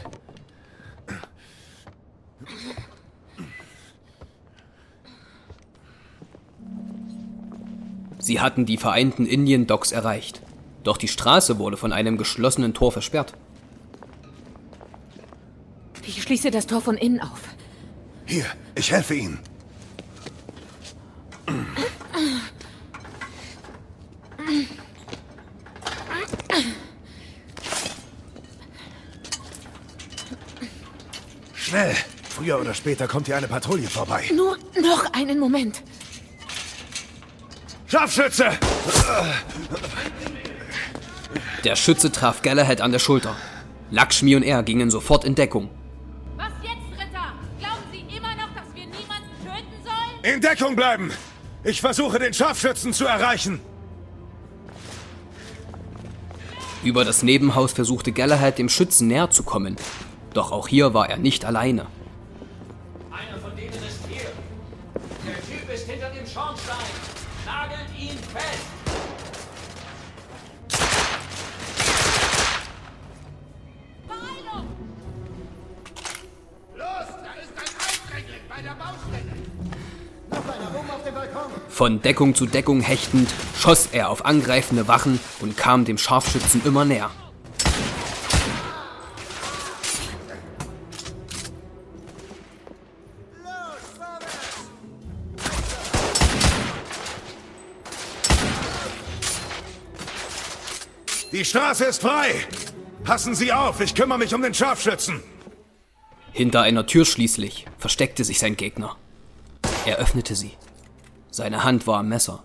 [8.22, 10.42] Sie hatten die vereinten Indian Docks erreicht.
[10.84, 13.34] Doch die Straße wurde von einem geschlossenen Tor versperrt.
[16.06, 17.42] Ich schließe das Tor von innen auf.
[18.26, 19.40] Hier, ich helfe Ihnen.
[31.54, 31.96] Schnell!
[32.30, 34.26] Früher oder später kommt hier eine Patrouille vorbei.
[34.36, 35.84] Nur noch einen Moment.
[37.92, 38.46] Scharfschütze!
[41.66, 43.36] Der Schütze traf Galahad an der Schulter.
[43.90, 45.70] Lakshmi und er gingen sofort in Deckung.
[46.38, 47.34] Was jetzt, Ritter?
[47.60, 50.34] Glauben Sie immer noch, dass wir niemanden töten sollen?
[50.36, 51.12] In Deckung bleiben!
[51.66, 53.60] Ich versuche, den Scharfschützen zu erreichen.
[56.86, 59.76] Über das Nebenhaus versuchte Galahad dem Schützen näher zu kommen.
[60.34, 61.88] Doch auch hier war er nicht alleine.
[81.72, 86.86] Von Deckung zu Deckung hechtend schoss er auf angreifende Wachen und kam dem Scharfschützen immer
[86.86, 87.10] näher.
[101.32, 102.46] Die Straße ist frei!
[103.04, 105.24] Passen Sie auf, ich kümmere mich um den Scharfschützen.
[106.34, 108.98] Hinter einer Tür schließlich versteckte sich sein Gegner.
[109.86, 110.52] Er öffnete sie.
[111.32, 112.44] Seine Hand war am Messer.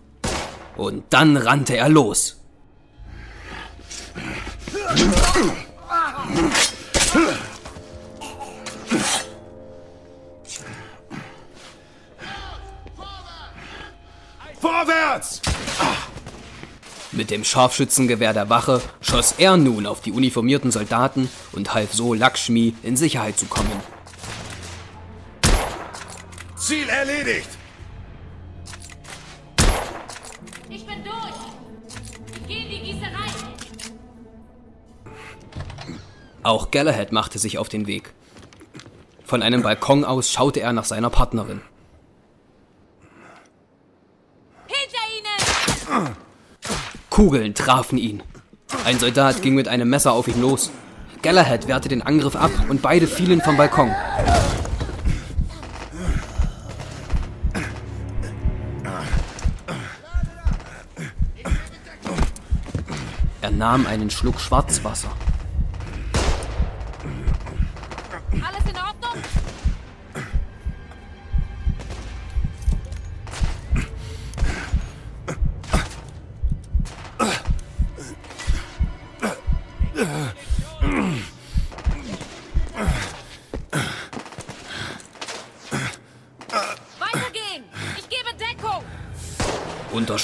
[0.77, 2.40] Und dann rannte er los.
[14.61, 15.42] Vorwärts!
[17.11, 22.14] Mit dem Scharfschützengewehr der Wache schoss er nun auf die uniformierten Soldaten und half so
[22.14, 23.81] Lakshmi in Sicherheit zu kommen.
[26.57, 27.56] Ziel erledigt!
[36.47, 38.15] Auch Galahad machte sich auf den Weg.
[39.25, 41.61] Von einem Balkon aus schaute er nach seiner Partnerin.
[44.68, 46.16] Hinter Ihnen!
[47.11, 48.23] Kugeln trafen ihn.
[48.85, 50.70] Ein Soldat ging mit einem Messer auf ihn los.
[51.20, 53.93] Galahad wehrte den Angriff ab und beide fielen vom Balkon.
[63.43, 65.11] Er nahm einen Schluck Schwarzwasser.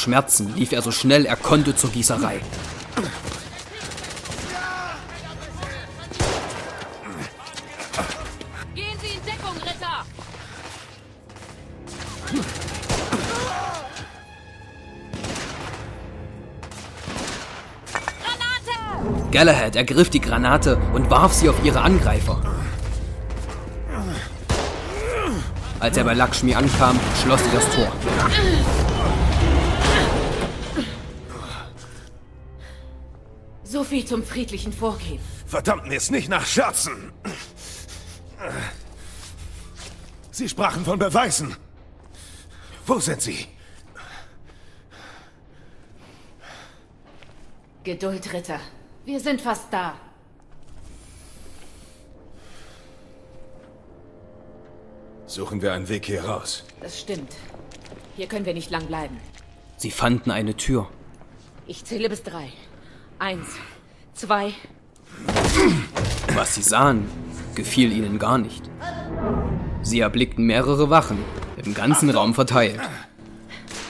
[0.03, 2.41] Schmerzen lief er so schnell er konnte zur Gießerei.
[8.75, 10.05] Gehen Sie in Deckung, Ritter!
[18.25, 19.31] Granate!
[19.31, 22.43] Galahad ergriff die Granate und warf sie auf ihre Angreifer.
[25.79, 28.82] Als er bei Lakshmi ankam, schloss sie das Tor.
[33.83, 35.19] So viel zum friedlichen Vorgehen.
[35.45, 37.13] Verdammt mir es nicht nach Scherzen.
[40.31, 41.57] Sie sprachen von Beweisen.
[42.87, 43.49] Wo sind sie?
[47.83, 48.61] Geduld, Ritter.
[49.05, 49.97] Wir sind fast da.
[55.27, 56.63] Suchen wir einen Weg hier raus.
[56.81, 57.35] Das stimmt.
[58.15, 59.19] Hier können wir nicht lang bleiben.
[59.77, 60.89] Sie fanden eine Tür.
[61.67, 62.53] Ich zähle bis drei.
[63.19, 63.49] Eins,
[64.15, 64.55] zwei.
[66.35, 67.07] Was sie sahen,
[67.55, 68.69] gefiel ihnen gar nicht.
[69.83, 71.19] Sie erblickten mehrere Wachen,
[71.65, 72.81] im ganzen Raum verteilt.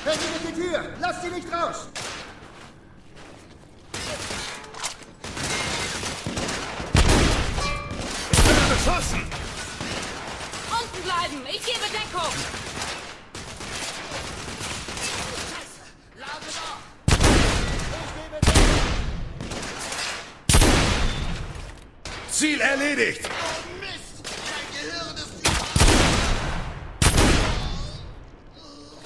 [0.05, 0.81] Öffnet die Tür!
[1.01, 1.89] Lasst sie nicht raus!
[8.69, 9.23] Beschossen!
[10.71, 11.47] Unten bleiben!
[11.49, 12.33] Ich gebe Deckung!
[22.31, 23.29] Ziel erledigt!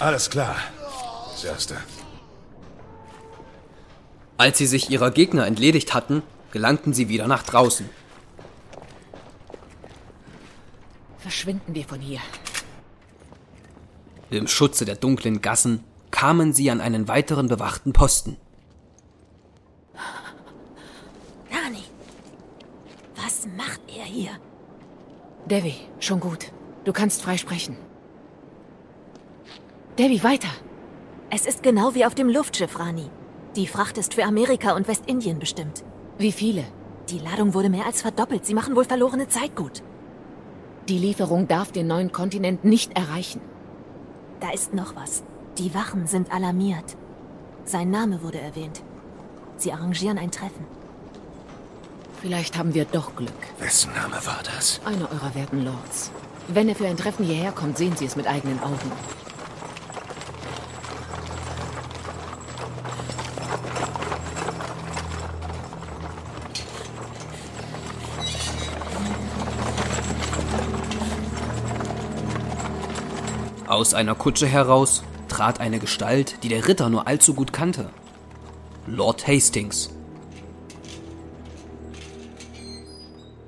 [0.07, 0.55] Alles klar.
[1.33, 1.77] Das Erste.
[4.37, 7.91] Als sie sich ihrer Gegner entledigt hatten, gelangten sie wieder nach draußen.
[11.19, 12.21] Verschwinden wir von hier.
[14.31, 15.83] Im Schutze der dunklen Gassen
[16.13, 18.37] kamen sie an einen weiteren bewachten Posten.
[21.51, 21.83] Rani,
[23.17, 24.39] was macht er hier?
[25.47, 26.53] Devi, schon gut.
[26.85, 27.77] Du kannst frei sprechen.
[29.99, 30.51] Devi, weiter.
[31.31, 33.09] Es ist genau wie auf dem Luftschiff, Rani.
[33.57, 35.85] Die Fracht ist für Amerika und Westindien bestimmt.
[36.19, 36.65] Wie viele?
[37.09, 38.45] Die Ladung wurde mehr als verdoppelt.
[38.45, 39.83] Sie machen wohl verlorene Zeit gut.
[40.91, 43.41] Die Lieferung darf den neuen Kontinent nicht erreichen.
[44.41, 45.23] Da ist noch was.
[45.57, 46.95] Die Wachen sind alarmiert.
[47.65, 48.83] Sein Name wurde erwähnt.
[49.57, 50.67] Sie arrangieren ein Treffen.
[52.21, 53.33] Vielleicht haben wir doch Glück.
[53.61, 54.79] Wessen Name war das?
[54.85, 56.11] Einer eurer werten Lords.
[56.49, 58.93] Wenn er für ein Treffen hierher kommt, sehen Sie es mit eigenen Augen.
[73.77, 77.91] Aus einer Kutsche heraus trat eine Gestalt, die der Ritter nur allzu gut kannte.
[78.87, 79.91] Lord Hastings.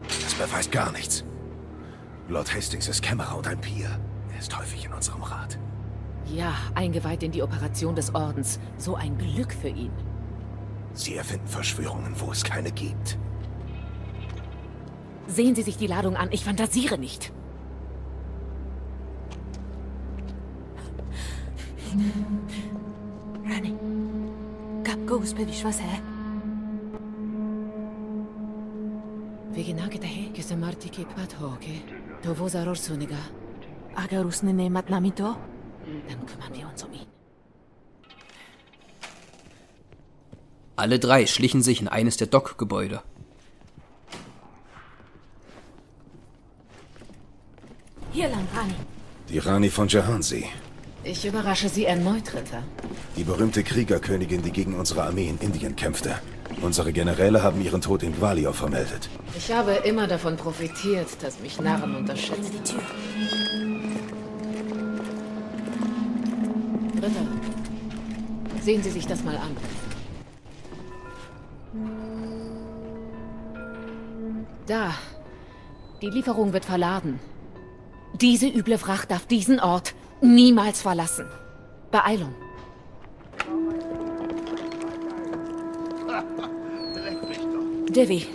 [0.06, 1.24] Das beweist gar nichts.
[2.28, 3.98] Lord Hastings ist Kämmerer und ein Pier.
[4.30, 5.58] Er ist häufig in unserem Rat.
[6.26, 8.60] Ja, eingeweiht in die Operation des Ordens.
[8.76, 9.92] So ein Glück für ihn.
[10.92, 13.16] Sie erfinden Verschwörungen, wo es keine gibt.
[15.26, 16.28] Sehen Sie sich die Ladung an.
[16.32, 17.32] Ich fantasiere nicht.
[23.49, 23.71] Rani,
[24.87, 25.97] kap ko उस पे विश्वास है
[29.55, 31.75] विगिना के तहे किसे मर्ती की बात हो के
[32.23, 33.23] तो वो जरूर सुनेगा
[34.03, 35.35] अगर उसने नेमत नामी तो
[36.09, 37.07] Dann kümmern wir uns um ihn.
[40.75, 43.01] Alle drei schlichen sich in eines der Dockgebäude.
[48.11, 48.75] Hier lang, Rani.
[49.29, 50.45] Die Rani von Jahansi.
[51.04, 52.62] Ich überrasche Sie erneut, Ritter.
[53.16, 56.16] Die berühmte Kriegerkönigin, die gegen unsere Armee in Indien kämpfte.
[56.60, 59.08] Unsere Generäle haben ihren Tod in Gwalior vermeldet.
[59.36, 62.50] Ich habe immer davon profitiert, dass mich Narren unterschätzen.
[62.52, 62.80] Die Tür.
[66.96, 67.26] Ritter,
[68.60, 69.56] sehen Sie sich das mal an.
[74.66, 74.94] Da.
[76.02, 77.18] Die Lieferung wird verladen.
[78.20, 81.26] Diese üble Fracht darf diesen Ort niemals verlassen.
[81.90, 82.34] Beeilung.
[87.88, 88.26] Devi,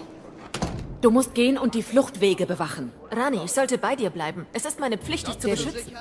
[1.02, 2.92] du musst gehen und die Fluchtwege bewachen.
[3.12, 4.48] Rani, ich sollte bei dir bleiben.
[4.54, 5.94] Es ist meine Pflicht, dich zu beschützen.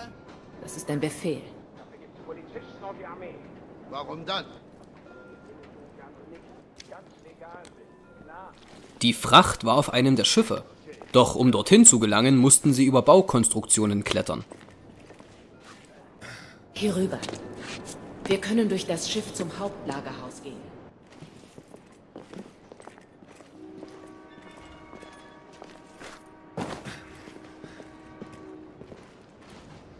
[0.62, 1.42] Das ist ein Befehl.
[3.90, 4.46] Warum dann?
[9.02, 10.64] Die Fracht war auf einem der Schiffe.
[11.12, 14.44] Doch um dorthin zu gelangen, mussten sie über Baukonstruktionen klettern.
[16.74, 17.18] Hierüber.
[18.24, 20.56] Wir können durch das Schiff zum Hauptlagerhaus gehen.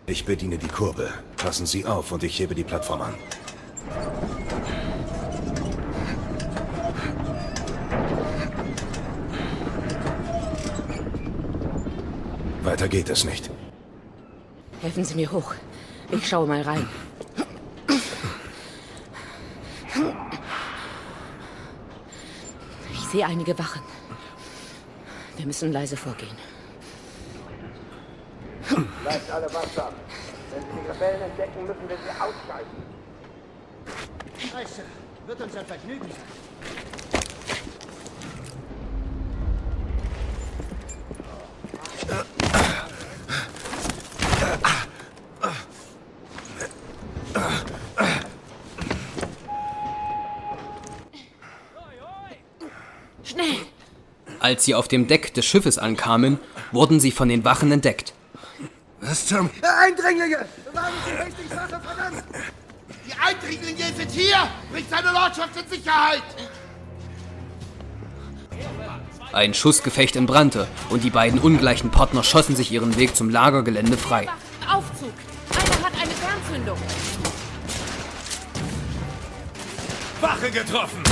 [0.06, 1.08] Ich bediene die Kurve.
[1.36, 3.14] Passen Sie auf und ich hebe die Plattform an.
[12.62, 13.50] Weiter geht es nicht.
[14.80, 15.54] Helfen Sie mir hoch.
[16.12, 16.86] Ich schaue mal rein.
[22.92, 23.80] Ich sehe einige Wachen.
[25.36, 26.36] Wir müssen leise vorgehen.
[29.02, 29.94] Bleibt alle wachsam.
[30.52, 32.82] Wenn Sie die Rebellen entdecken, müssen wir sie ausschalten.
[34.38, 34.82] Scheiße,
[35.26, 36.42] wird uns ein Vergnügen sein.
[53.24, 53.60] Schnell!
[54.42, 56.40] Als sie auf dem Deck des Schiffes ankamen,
[56.72, 58.12] wurden sie von den Wachen entdeckt.
[59.00, 59.48] Was zum...
[59.62, 60.46] Eindringlinge!
[60.72, 62.24] Wagen Sie Hastings Wache, verdammt!
[63.06, 64.48] Die Eindringlinge sind hier!
[64.72, 66.22] Bringt seine Lordschaft in Sicherheit!
[69.32, 74.28] Ein Schussgefecht entbrannte und die beiden ungleichen Partner schossen sich ihren Weg zum Lagergelände frei.
[74.68, 75.12] Aufzug!
[75.50, 76.78] Einer hat eine Fernzündung!
[80.20, 81.04] Wache getroffen!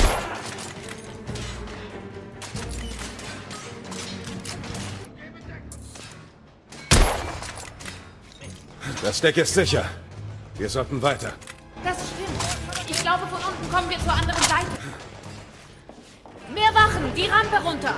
[9.01, 9.85] Das Deck ist sicher.
[10.57, 11.33] Wir sollten weiter.
[11.83, 12.89] Das stimmt.
[12.89, 14.67] Ich glaube, von unten kommen wir zur anderen Seite.
[16.53, 17.11] Mehr Wachen!
[17.15, 17.95] Die Rampe runter!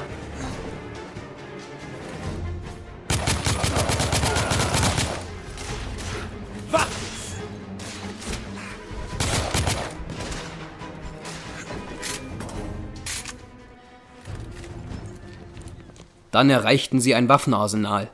[16.32, 18.10] Dann erreichten sie ein Waffenarsenal.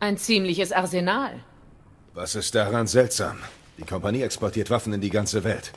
[0.00, 1.44] Ein ziemliches Arsenal.
[2.16, 3.36] Was ist daran seltsam?
[3.76, 5.70] Die Kompanie exportiert Waffen in die ganze Welt.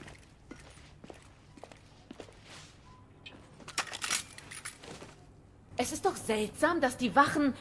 [5.76, 7.54] Es ist doch seltsam, dass die Wachen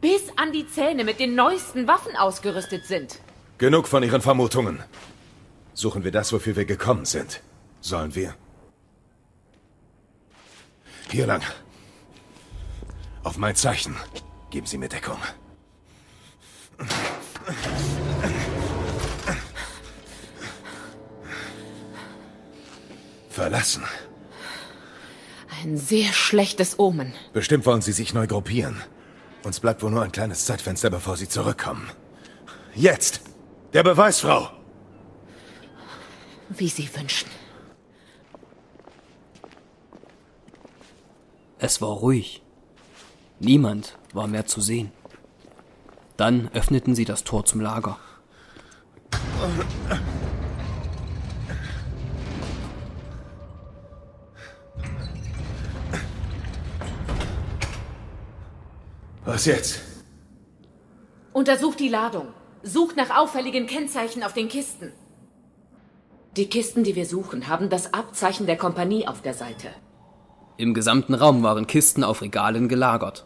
[0.00, 3.18] bis an die Zähne mit den neuesten Waffen ausgerüstet sind.
[3.58, 4.78] Genug von Ihren Vermutungen.
[5.74, 7.40] Suchen wir das, wofür wir gekommen sind.
[7.80, 8.36] Sollen wir?
[11.10, 11.42] Hier lang.
[13.24, 13.96] Auf mein Zeichen.
[14.50, 15.18] Geben Sie mir Deckung.
[23.30, 23.84] Verlassen.
[25.62, 27.14] Ein sehr schlechtes Omen.
[27.32, 28.82] Bestimmt wollen Sie sich neu gruppieren.
[29.42, 31.90] Uns bleibt wohl nur ein kleines Zeitfenster, bevor Sie zurückkommen.
[32.74, 33.22] Jetzt!
[33.72, 34.50] Der Beweis, Frau!
[36.48, 37.30] Wie Sie wünschen.
[41.58, 42.42] Es war ruhig.
[43.38, 44.92] Niemand war mehr zu sehen.
[46.20, 47.96] Dann öffneten sie das Tor zum Lager.
[59.24, 59.80] Was jetzt?
[61.32, 62.28] Untersucht die Ladung.
[62.62, 64.92] Sucht nach auffälligen Kennzeichen auf den Kisten.
[66.36, 69.68] Die Kisten, die wir suchen, haben das Abzeichen der Kompanie auf der Seite.
[70.58, 73.24] Im gesamten Raum waren Kisten auf Regalen gelagert.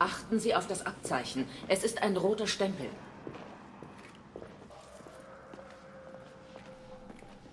[0.00, 1.46] Achten Sie auf das Abzeichen.
[1.68, 2.86] Es ist ein roter Stempel.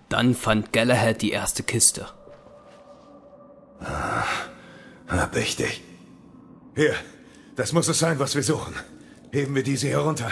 [0.07, 2.07] Dann fand Galahad die erste Kiste.
[5.09, 5.83] Hab ich dich.
[6.73, 6.95] Hier,
[7.57, 8.73] das muss es sein, was wir suchen.
[9.31, 10.31] Heben wir diese hier runter.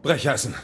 [0.00, 0.54] Brecheisen.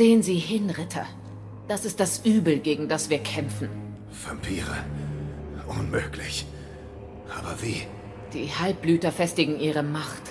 [0.00, 1.04] Sehen Sie hin, Ritter.
[1.68, 3.68] Das ist das Übel, gegen das wir kämpfen.
[4.26, 4.78] Vampire.
[5.78, 6.46] Unmöglich.
[7.38, 7.82] Aber wie?
[8.32, 10.22] Die Halbblüter festigen ihre Macht.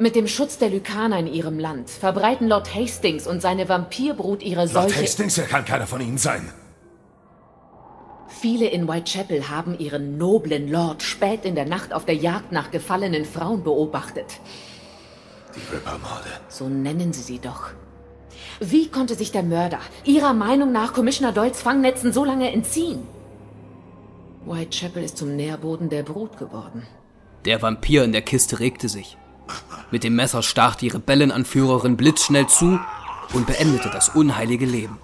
[0.00, 4.66] Mit dem Schutz der Lykaner in ihrem Land verbreiten Lord Hastings und seine Vampirbrut ihre
[4.66, 5.02] Lord Seuche.
[5.02, 6.52] Hastings, er kann keiner von ihnen sein.
[8.26, 12.72] Viele in Whitechapel haben ihren noblen Lord spät in der Nacht auf der Jagd nach
[12.72, 14.40] gefallenen Frauen beobachtet.
[15.54, 16.40] Die Ripper-Morde.
[16.48, 17.70] So nennen sie sie doch.
[18.60, 23.06] Wie konnte sich der Mörder Ihrer Meinung nach Commissioner Doyles Fangnetzen so lange entziehen?
[24.46, 26.86] Whitechapel ist zum Nährboden der Brut geworden.
[27.44, 29.18] Der Vampir in der Kiste regte sich.
[29.90, 32.80] Mit dem Messer stach die Rebellenanführerin blitzschnell zu
[33.34, 34.98] und beendete das unheilige Leben.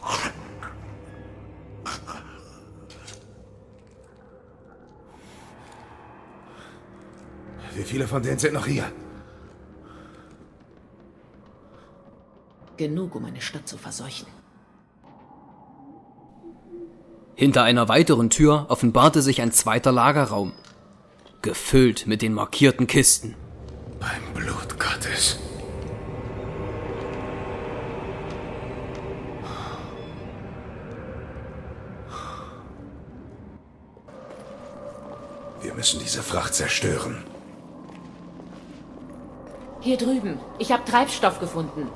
[7.74, 8.84] Wie viele von denen sind noch hier?
[12.77, 14.27] Genug, um eine Stadt zu verseuchen.
[17.35, 20.53] Hinter einer weiteren Tür offenbarte sich ein zweiter Lagerraum,
[21.41, 23.35] gefüllt mit den markierten Kisten.
[23.99, 25.39] Beim Blut Gottes.
[35.61, 37.25] Wir müssen diese Fracht zerstören.
[39.81, 40.39] Hier drüben.
[40.59, 41.89] Ich habe Treibstoff gefunden.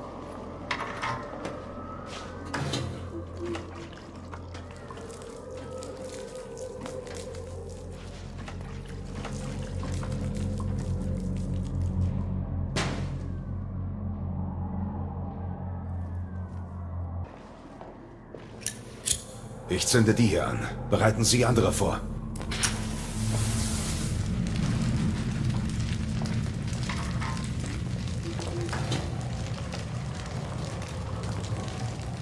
[19.77, 20.57] Ich zünde die hier an.
[20.89, 22.01] Bereiten Sie andere vor.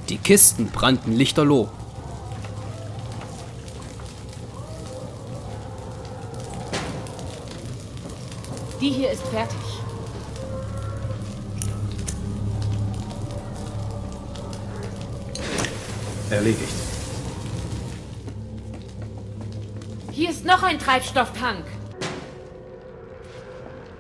[0.10, 1.70] Die Kisten brannten lichterloh.
[8.82, 9.58] Die hier ist fertig.
[16.30, 16.84] Erledigt.
[20.46, 21.66] Ist noch ein Treibstofftank.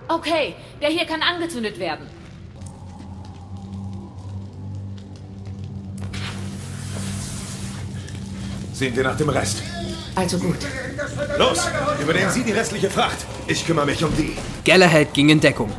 [0.07, 2.07] Okay, der hier kann angezündet werden.
[8.73, 9.63] Sehen wir nach dem Rest.
[10.15, 10.57] Also gut.
[11.37, 11.67] Los,
[12.01, 13.17] übernehmen Sie die restliche Fracht.
[13.47, 14.37] Ich kümmere mich um die.
[14.65, 15.71] Galahad ging in Deckung.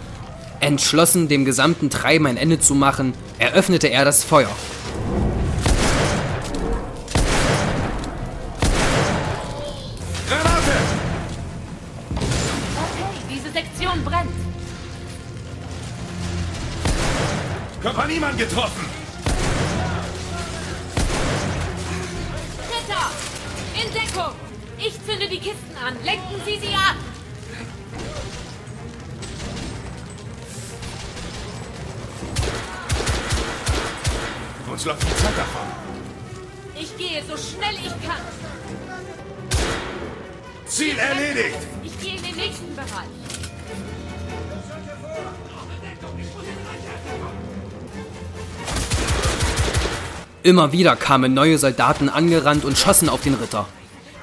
[0.60, 4.50] Entschlossen, dem gesamten Treiben ein Ende zu machen, eröffnete er das Feuer.
[50.46, 53.66] Immer wieder kamen neue Soldaten angerannt und schossen auf den Ritter.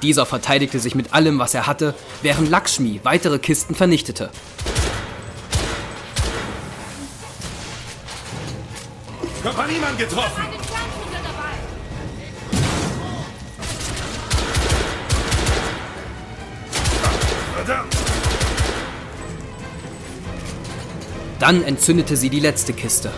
[0.00, 4.30] Dieser verteidigte sich mit allem, was er hatte, während Lakshmi weitere Kisten vernichtete.
[9.42, 10.44] Kompaniemann getroffen!
[21.38, 23.12] Dann entzündete sie die letzte Kiste.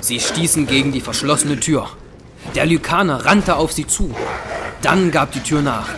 [0.00, 1.88] Sie stießen gegen die verschlossene Tür.
[2.54, 4.14] Der Lykaner rannte auf sie zu.
[4.82, 5.88] Dann gab die Tür nach.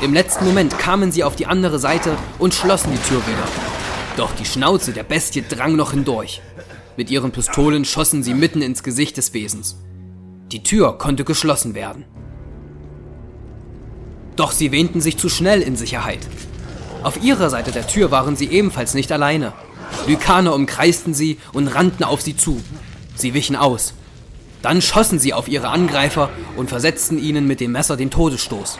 [0.00, 3.48] Im letzten Moment kamen sie auf die andere Seite und schlossen die Tür wieder.
[4.16, 6.40] Doch die Schnauze der Bestie drang noch hindurch.
[6.96, 9.76] Mit ihren Pistolen schossen sie mitten ins Gesicht des Wesens.
[10.52, 12.04] Die Tür konnte geschlossen werden.
[14.36, 16.20] Doch sie wähnten sich zu schnell in Sicherheit.
[17.02, 19.52] Auf ihrer Seite der Tür waren sie ebenfalls nicht alleine.
[20.06, 22.60] Lykaner umkreisten sie und rannten auf sie zu.
[23.14, 23.94] Sie wichen aus.
[24.62, 28.78] Dann schossen sie auf ihre Angreifer und versetzten ihnen mit dem Messer den Todesstoß.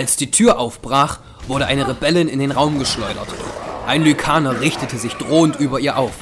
[0.00, 3.28] Als die Tür aufbrach, wurde eine Rebellin in den Raum geschleudert.
[3.86, 6.14] Ein Lykaner richtete sich drohend über ihr auf.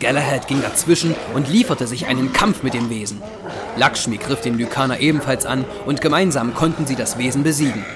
[0.00, 3.22] Galahad ging dazwischen und lieferte sich einen Kampf mit dem Wesen.
[3.78, 7.86] Lakshmi griff den Lykaner ebenfalls an und gemeinsam konnten sie das Wesen besiegen.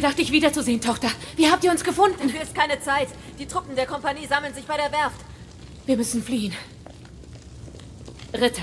[0.00, 1.08] Gedacht, dich wiederzusehen, Tochter.
[1.36, 2.28] Wie habt ihr uns gefunden?
[2.30, 3.08] Für ist keine Zeit.
[3.38, 5.20] Die Truppen der Kompanie sammeln sich bei der Werft.
[5.84, 6.54] Wir müssen fliehen.
[8.32, 8.62] Ritter,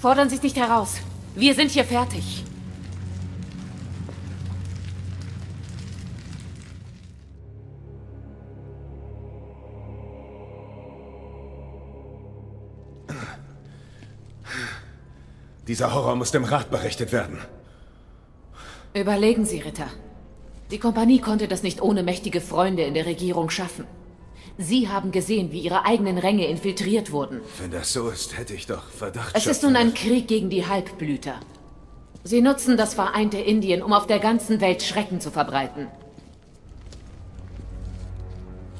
[0.00, 0.94] fordern Sie es nicht heraus.
[1.34, 2.44] Wir sind hier fertig.
[15.68, 17.40] Dieser Horror muss dem Rat berichtet werden.
[18.94, 19.88] Überlegen Sie, Ritter.
[20.70, 23.84] Die Kompanie konnte das nicht ohne mächtige Freunde in der Regierung schaffen.
[24.58, 27.40] Sie haben gesehen, wie ihre eigenen Ränge infiltriert wurden.
[27.60, 29.36] Wenn das so ist, hätte ich doch Verdacht.
[29.36, 31.34] Es ist nun ein Krieg gegen die Halbblüter.
[32.24, 35.88] Sie nutzen das vereinte Indien, um auf der ganzen Welt Schrecken zu verbreiten.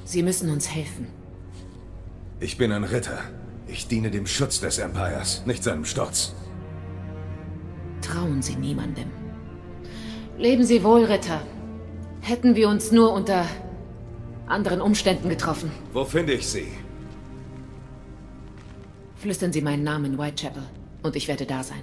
[0.05, 1.09] Sie müssen uns helfen.
[2.41, 3.19] Ich bin ein Ritter.
[3.69, 6.35] Ich diene dem Schutz des Empires, nicht seinem Sturz.
[8.01, 9.11] Trauen Sie niemandem.
[10.39, 11.41] Leben Sie wohl, Ritter.
[12.27, 13.47] Hätten wir uns nur unter
[14.49, 15.71] anderen Umständen getroffen.
[15.93, 16.67] Wo finde ich sie?
[19.15, 20.65] Flüstern Sie meinen Namen in Whitechapel
[21.05, 21.83] und ich werde da sein.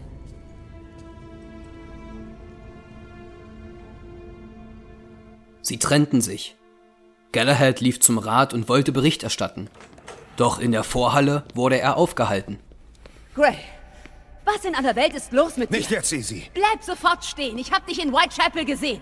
[5.61, 6.57] Sie trennten sich.
[7.31, 9.69] Galahad lief zum Rat und wollte Bericht erstatten.
[10.35, 12.59] Doch in der Vorhalle wurde er aufgehalten.
[13.33, 13.55] Gray,
[14.43, 15.95] was in aller Welt ist los mit Nicht dir?
[15.95, 16.49] jetzt, Easy.
[16.53, 17.57] Bleib sofort stehen.
[17.57, 19.01] Ich hab dich in Whitechapel gesehen.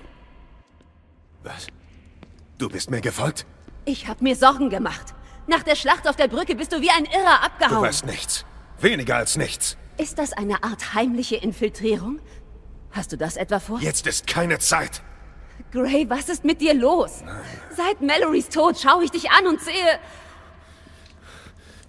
[1.44, 1.68] Was?
[2.58, 3.46] Du bist mir gefolgt?
[3.86, 5.14] Ich hab mir Sorgen gemacht.
[5.48, 7.82] Nach der Schlacht auf der Brücke bist du wie ein Irrer Du abgehauen.
[7.82, 8.46] weißt nichts.
[8.80, 9.78] Weniger als nichts.
[9.98, 12.20] Ist das eine Art heimliche Infiltrierung?
[12.92, 13.80] Hast du das etwa vor?
[13.80, 15.02] Jetzt ist keine Zeit.
[15.72, 17.24] Gray, was ist mit dir los?
[17.76, 20.00] Seit Mallorys Tod schaue ich dich an und sehe...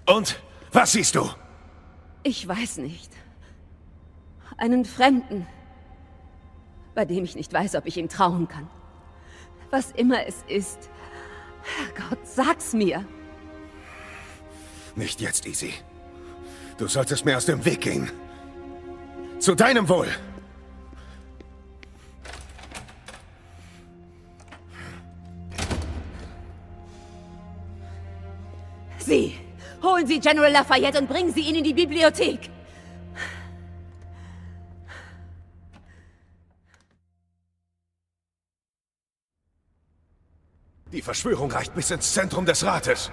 [0.06, 0.40] Und?
[0.72, 1.28] Was siehst du?
[2.22, 3.10] Ich weiß nicht.
[4.56, 5.46] Einen Fremden,
[6.94, 8.68] bei dem ich nicht weiß, ob ich ihm trauen kann.
[9.72, 10.90] Was immer es ist.
[11.62, 13.06] Herrgott, sag's mir.
[14.94, 15.72] Nicht jetzt, Easy.
[16.76, 18.10] Du solltest mir aus dem Weg gehen.
[19.38, 20.08] Zu deinem Wohl.
[28.98, 29.38] Sie!
[29.82, 32.50] Holen Sie General Lafayette und bringen Sie ihn in die Bibliothek!
[40.92, 43.10] Die Verschwörung reicht bis ins Zentrum des Rates.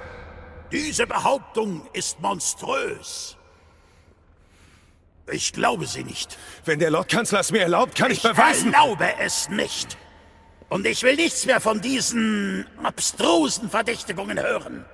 [0.71, 3.37] Diese Behauptung ist monströs.
[5.31, 6.37] Ich glaube sie nicht.
[6.65, 8.73] Wenn der Lordkanzler es mir erlaubt, kann ich, Ich beweisen...
[8.73, 9.97] erlaube es nicht.
[10.69, 14.85] Und ich will nichts mehr von diesen abstrusen Verdächtigungen hören.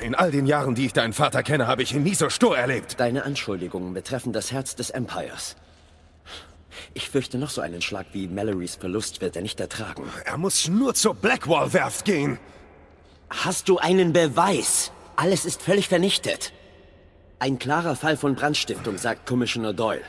[0.00, 2.56] In all den Jahren, die ich deinen Vater kenne, habe ich ihn nie so stur
[2.56, 2.98] erlebt.
[3.00, 5.56] Deine Anschuldigungen betreffen das Herz des Empires.
[6.94, 10.04] Ich fürchte, noch so einen Schlag wie Mallorys Verlust wird er nicht ertragen.
[10.24, 12.38] Er muss nur zur Blackwall-Werft gehen.
[13.30, 14.92] Hast du einen Beweis?
[15.16, 16.52] Alles ist völlig vernichtet.
[17.38, 20.02] Ein klarer Fall von Brandstiftung, sagt Commissioner Doyle.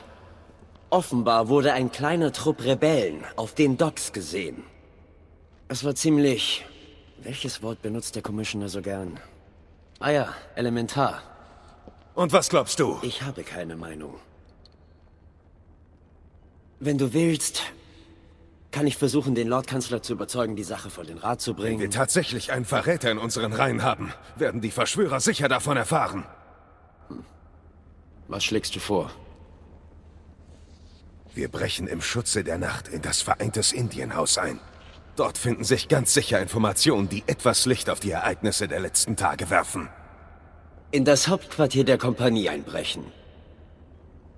[0.90, 4.62] Offenbar wurde ein kleiner Trupp Rebellen auf den Docks gesehen.
[5.68, 6.64] Es war ziemlich...
[7.22, 9.18] Welches Wort benutzt der Commissioner so gern?
[9.98, 11.22] Ah ja, elementar.
[12.14, 12.98] Und was glaubst du?
[13.02, 14.14] Ich habe keine Meinung.
[16.84, 17.62] Wenn du willst,
[18.70, 21.80] kann ich versuchen, den Lordkanzler zu überzeugen, die Sache vor den Rat zu Wenn bringen.
[21.80, 26.26] wir tatsächlich einen Verräter in unseren Reihen haben, werden die Verschwörer sicher davon erfahren.
[28.28, 29.10] Was schlägst du vor?
[31.34, 34.60] Wir brechen im Schutze der Nacht in das Vereintes Indienhaus ein.
[35.16, 39.48] Dort finden sich ganz sicher Informationen, die etwas Licht auf die Ereignisse der letzten Tage
[39.48, 39.88] werfen.
[40.90, 43.04] In das Hauptquartier der Kompanie einbrechen.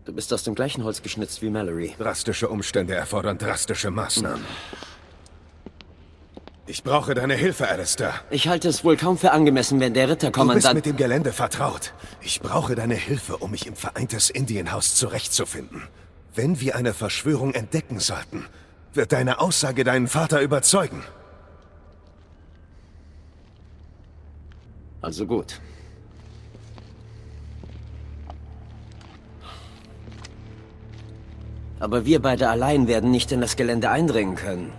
[0.06, 1.96] Du bist aus dem gleichen Holz geschnitzt wie Mallory.
[1.98, 4.44] Drastische Umstände erfordern drastische Maßnahmen.
[6.68, 8.14] Ich brauche deine Hilfe, Alistair.
[8.30, 10.74] Ich halte es wohl kaum für angemessen, wenn der Du bist Ritterkommandant...
[10.76, 11.92] mit dem Gelände vertraut.
[12.20, 15.82] Ich brauche deine Hilfe, um mich im Vereintes Indienhaus zurechtzufinden.
[16.36, 18.46] Wenn wir eine Verschwörung entdecken sollten,
[18.94, 21.02] wird deine Aussage deinen Vater überzeugen.
[25.02, 25.60] Also gut.
[31.78, 34.72] Aber wir beide allein werden nicht in das Gelände eindringen können.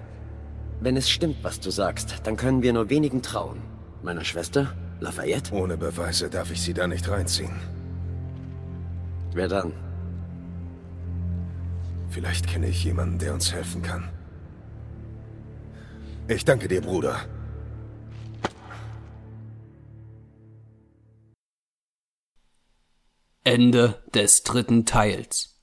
[0.80, 3.62] Wenn es stimmt, was du sagst, dann können wir nur wenigen trauen.
[4.04, 4.74] Meiner Schwester?
[5.00, 5.54] Lafayette?
[5.54, 7.56] Ohne Beweise darf ich sie da nicht reinziehen.
[9.34, 9.74] Wer dann?
[12.10, 14.10] Vielleicht kenne ich jemanden, der uns helfen kann.
[16.28, 17.20] Ich danke dir, Bruder.
[23.44, 25.57] Ende des dritten Teils.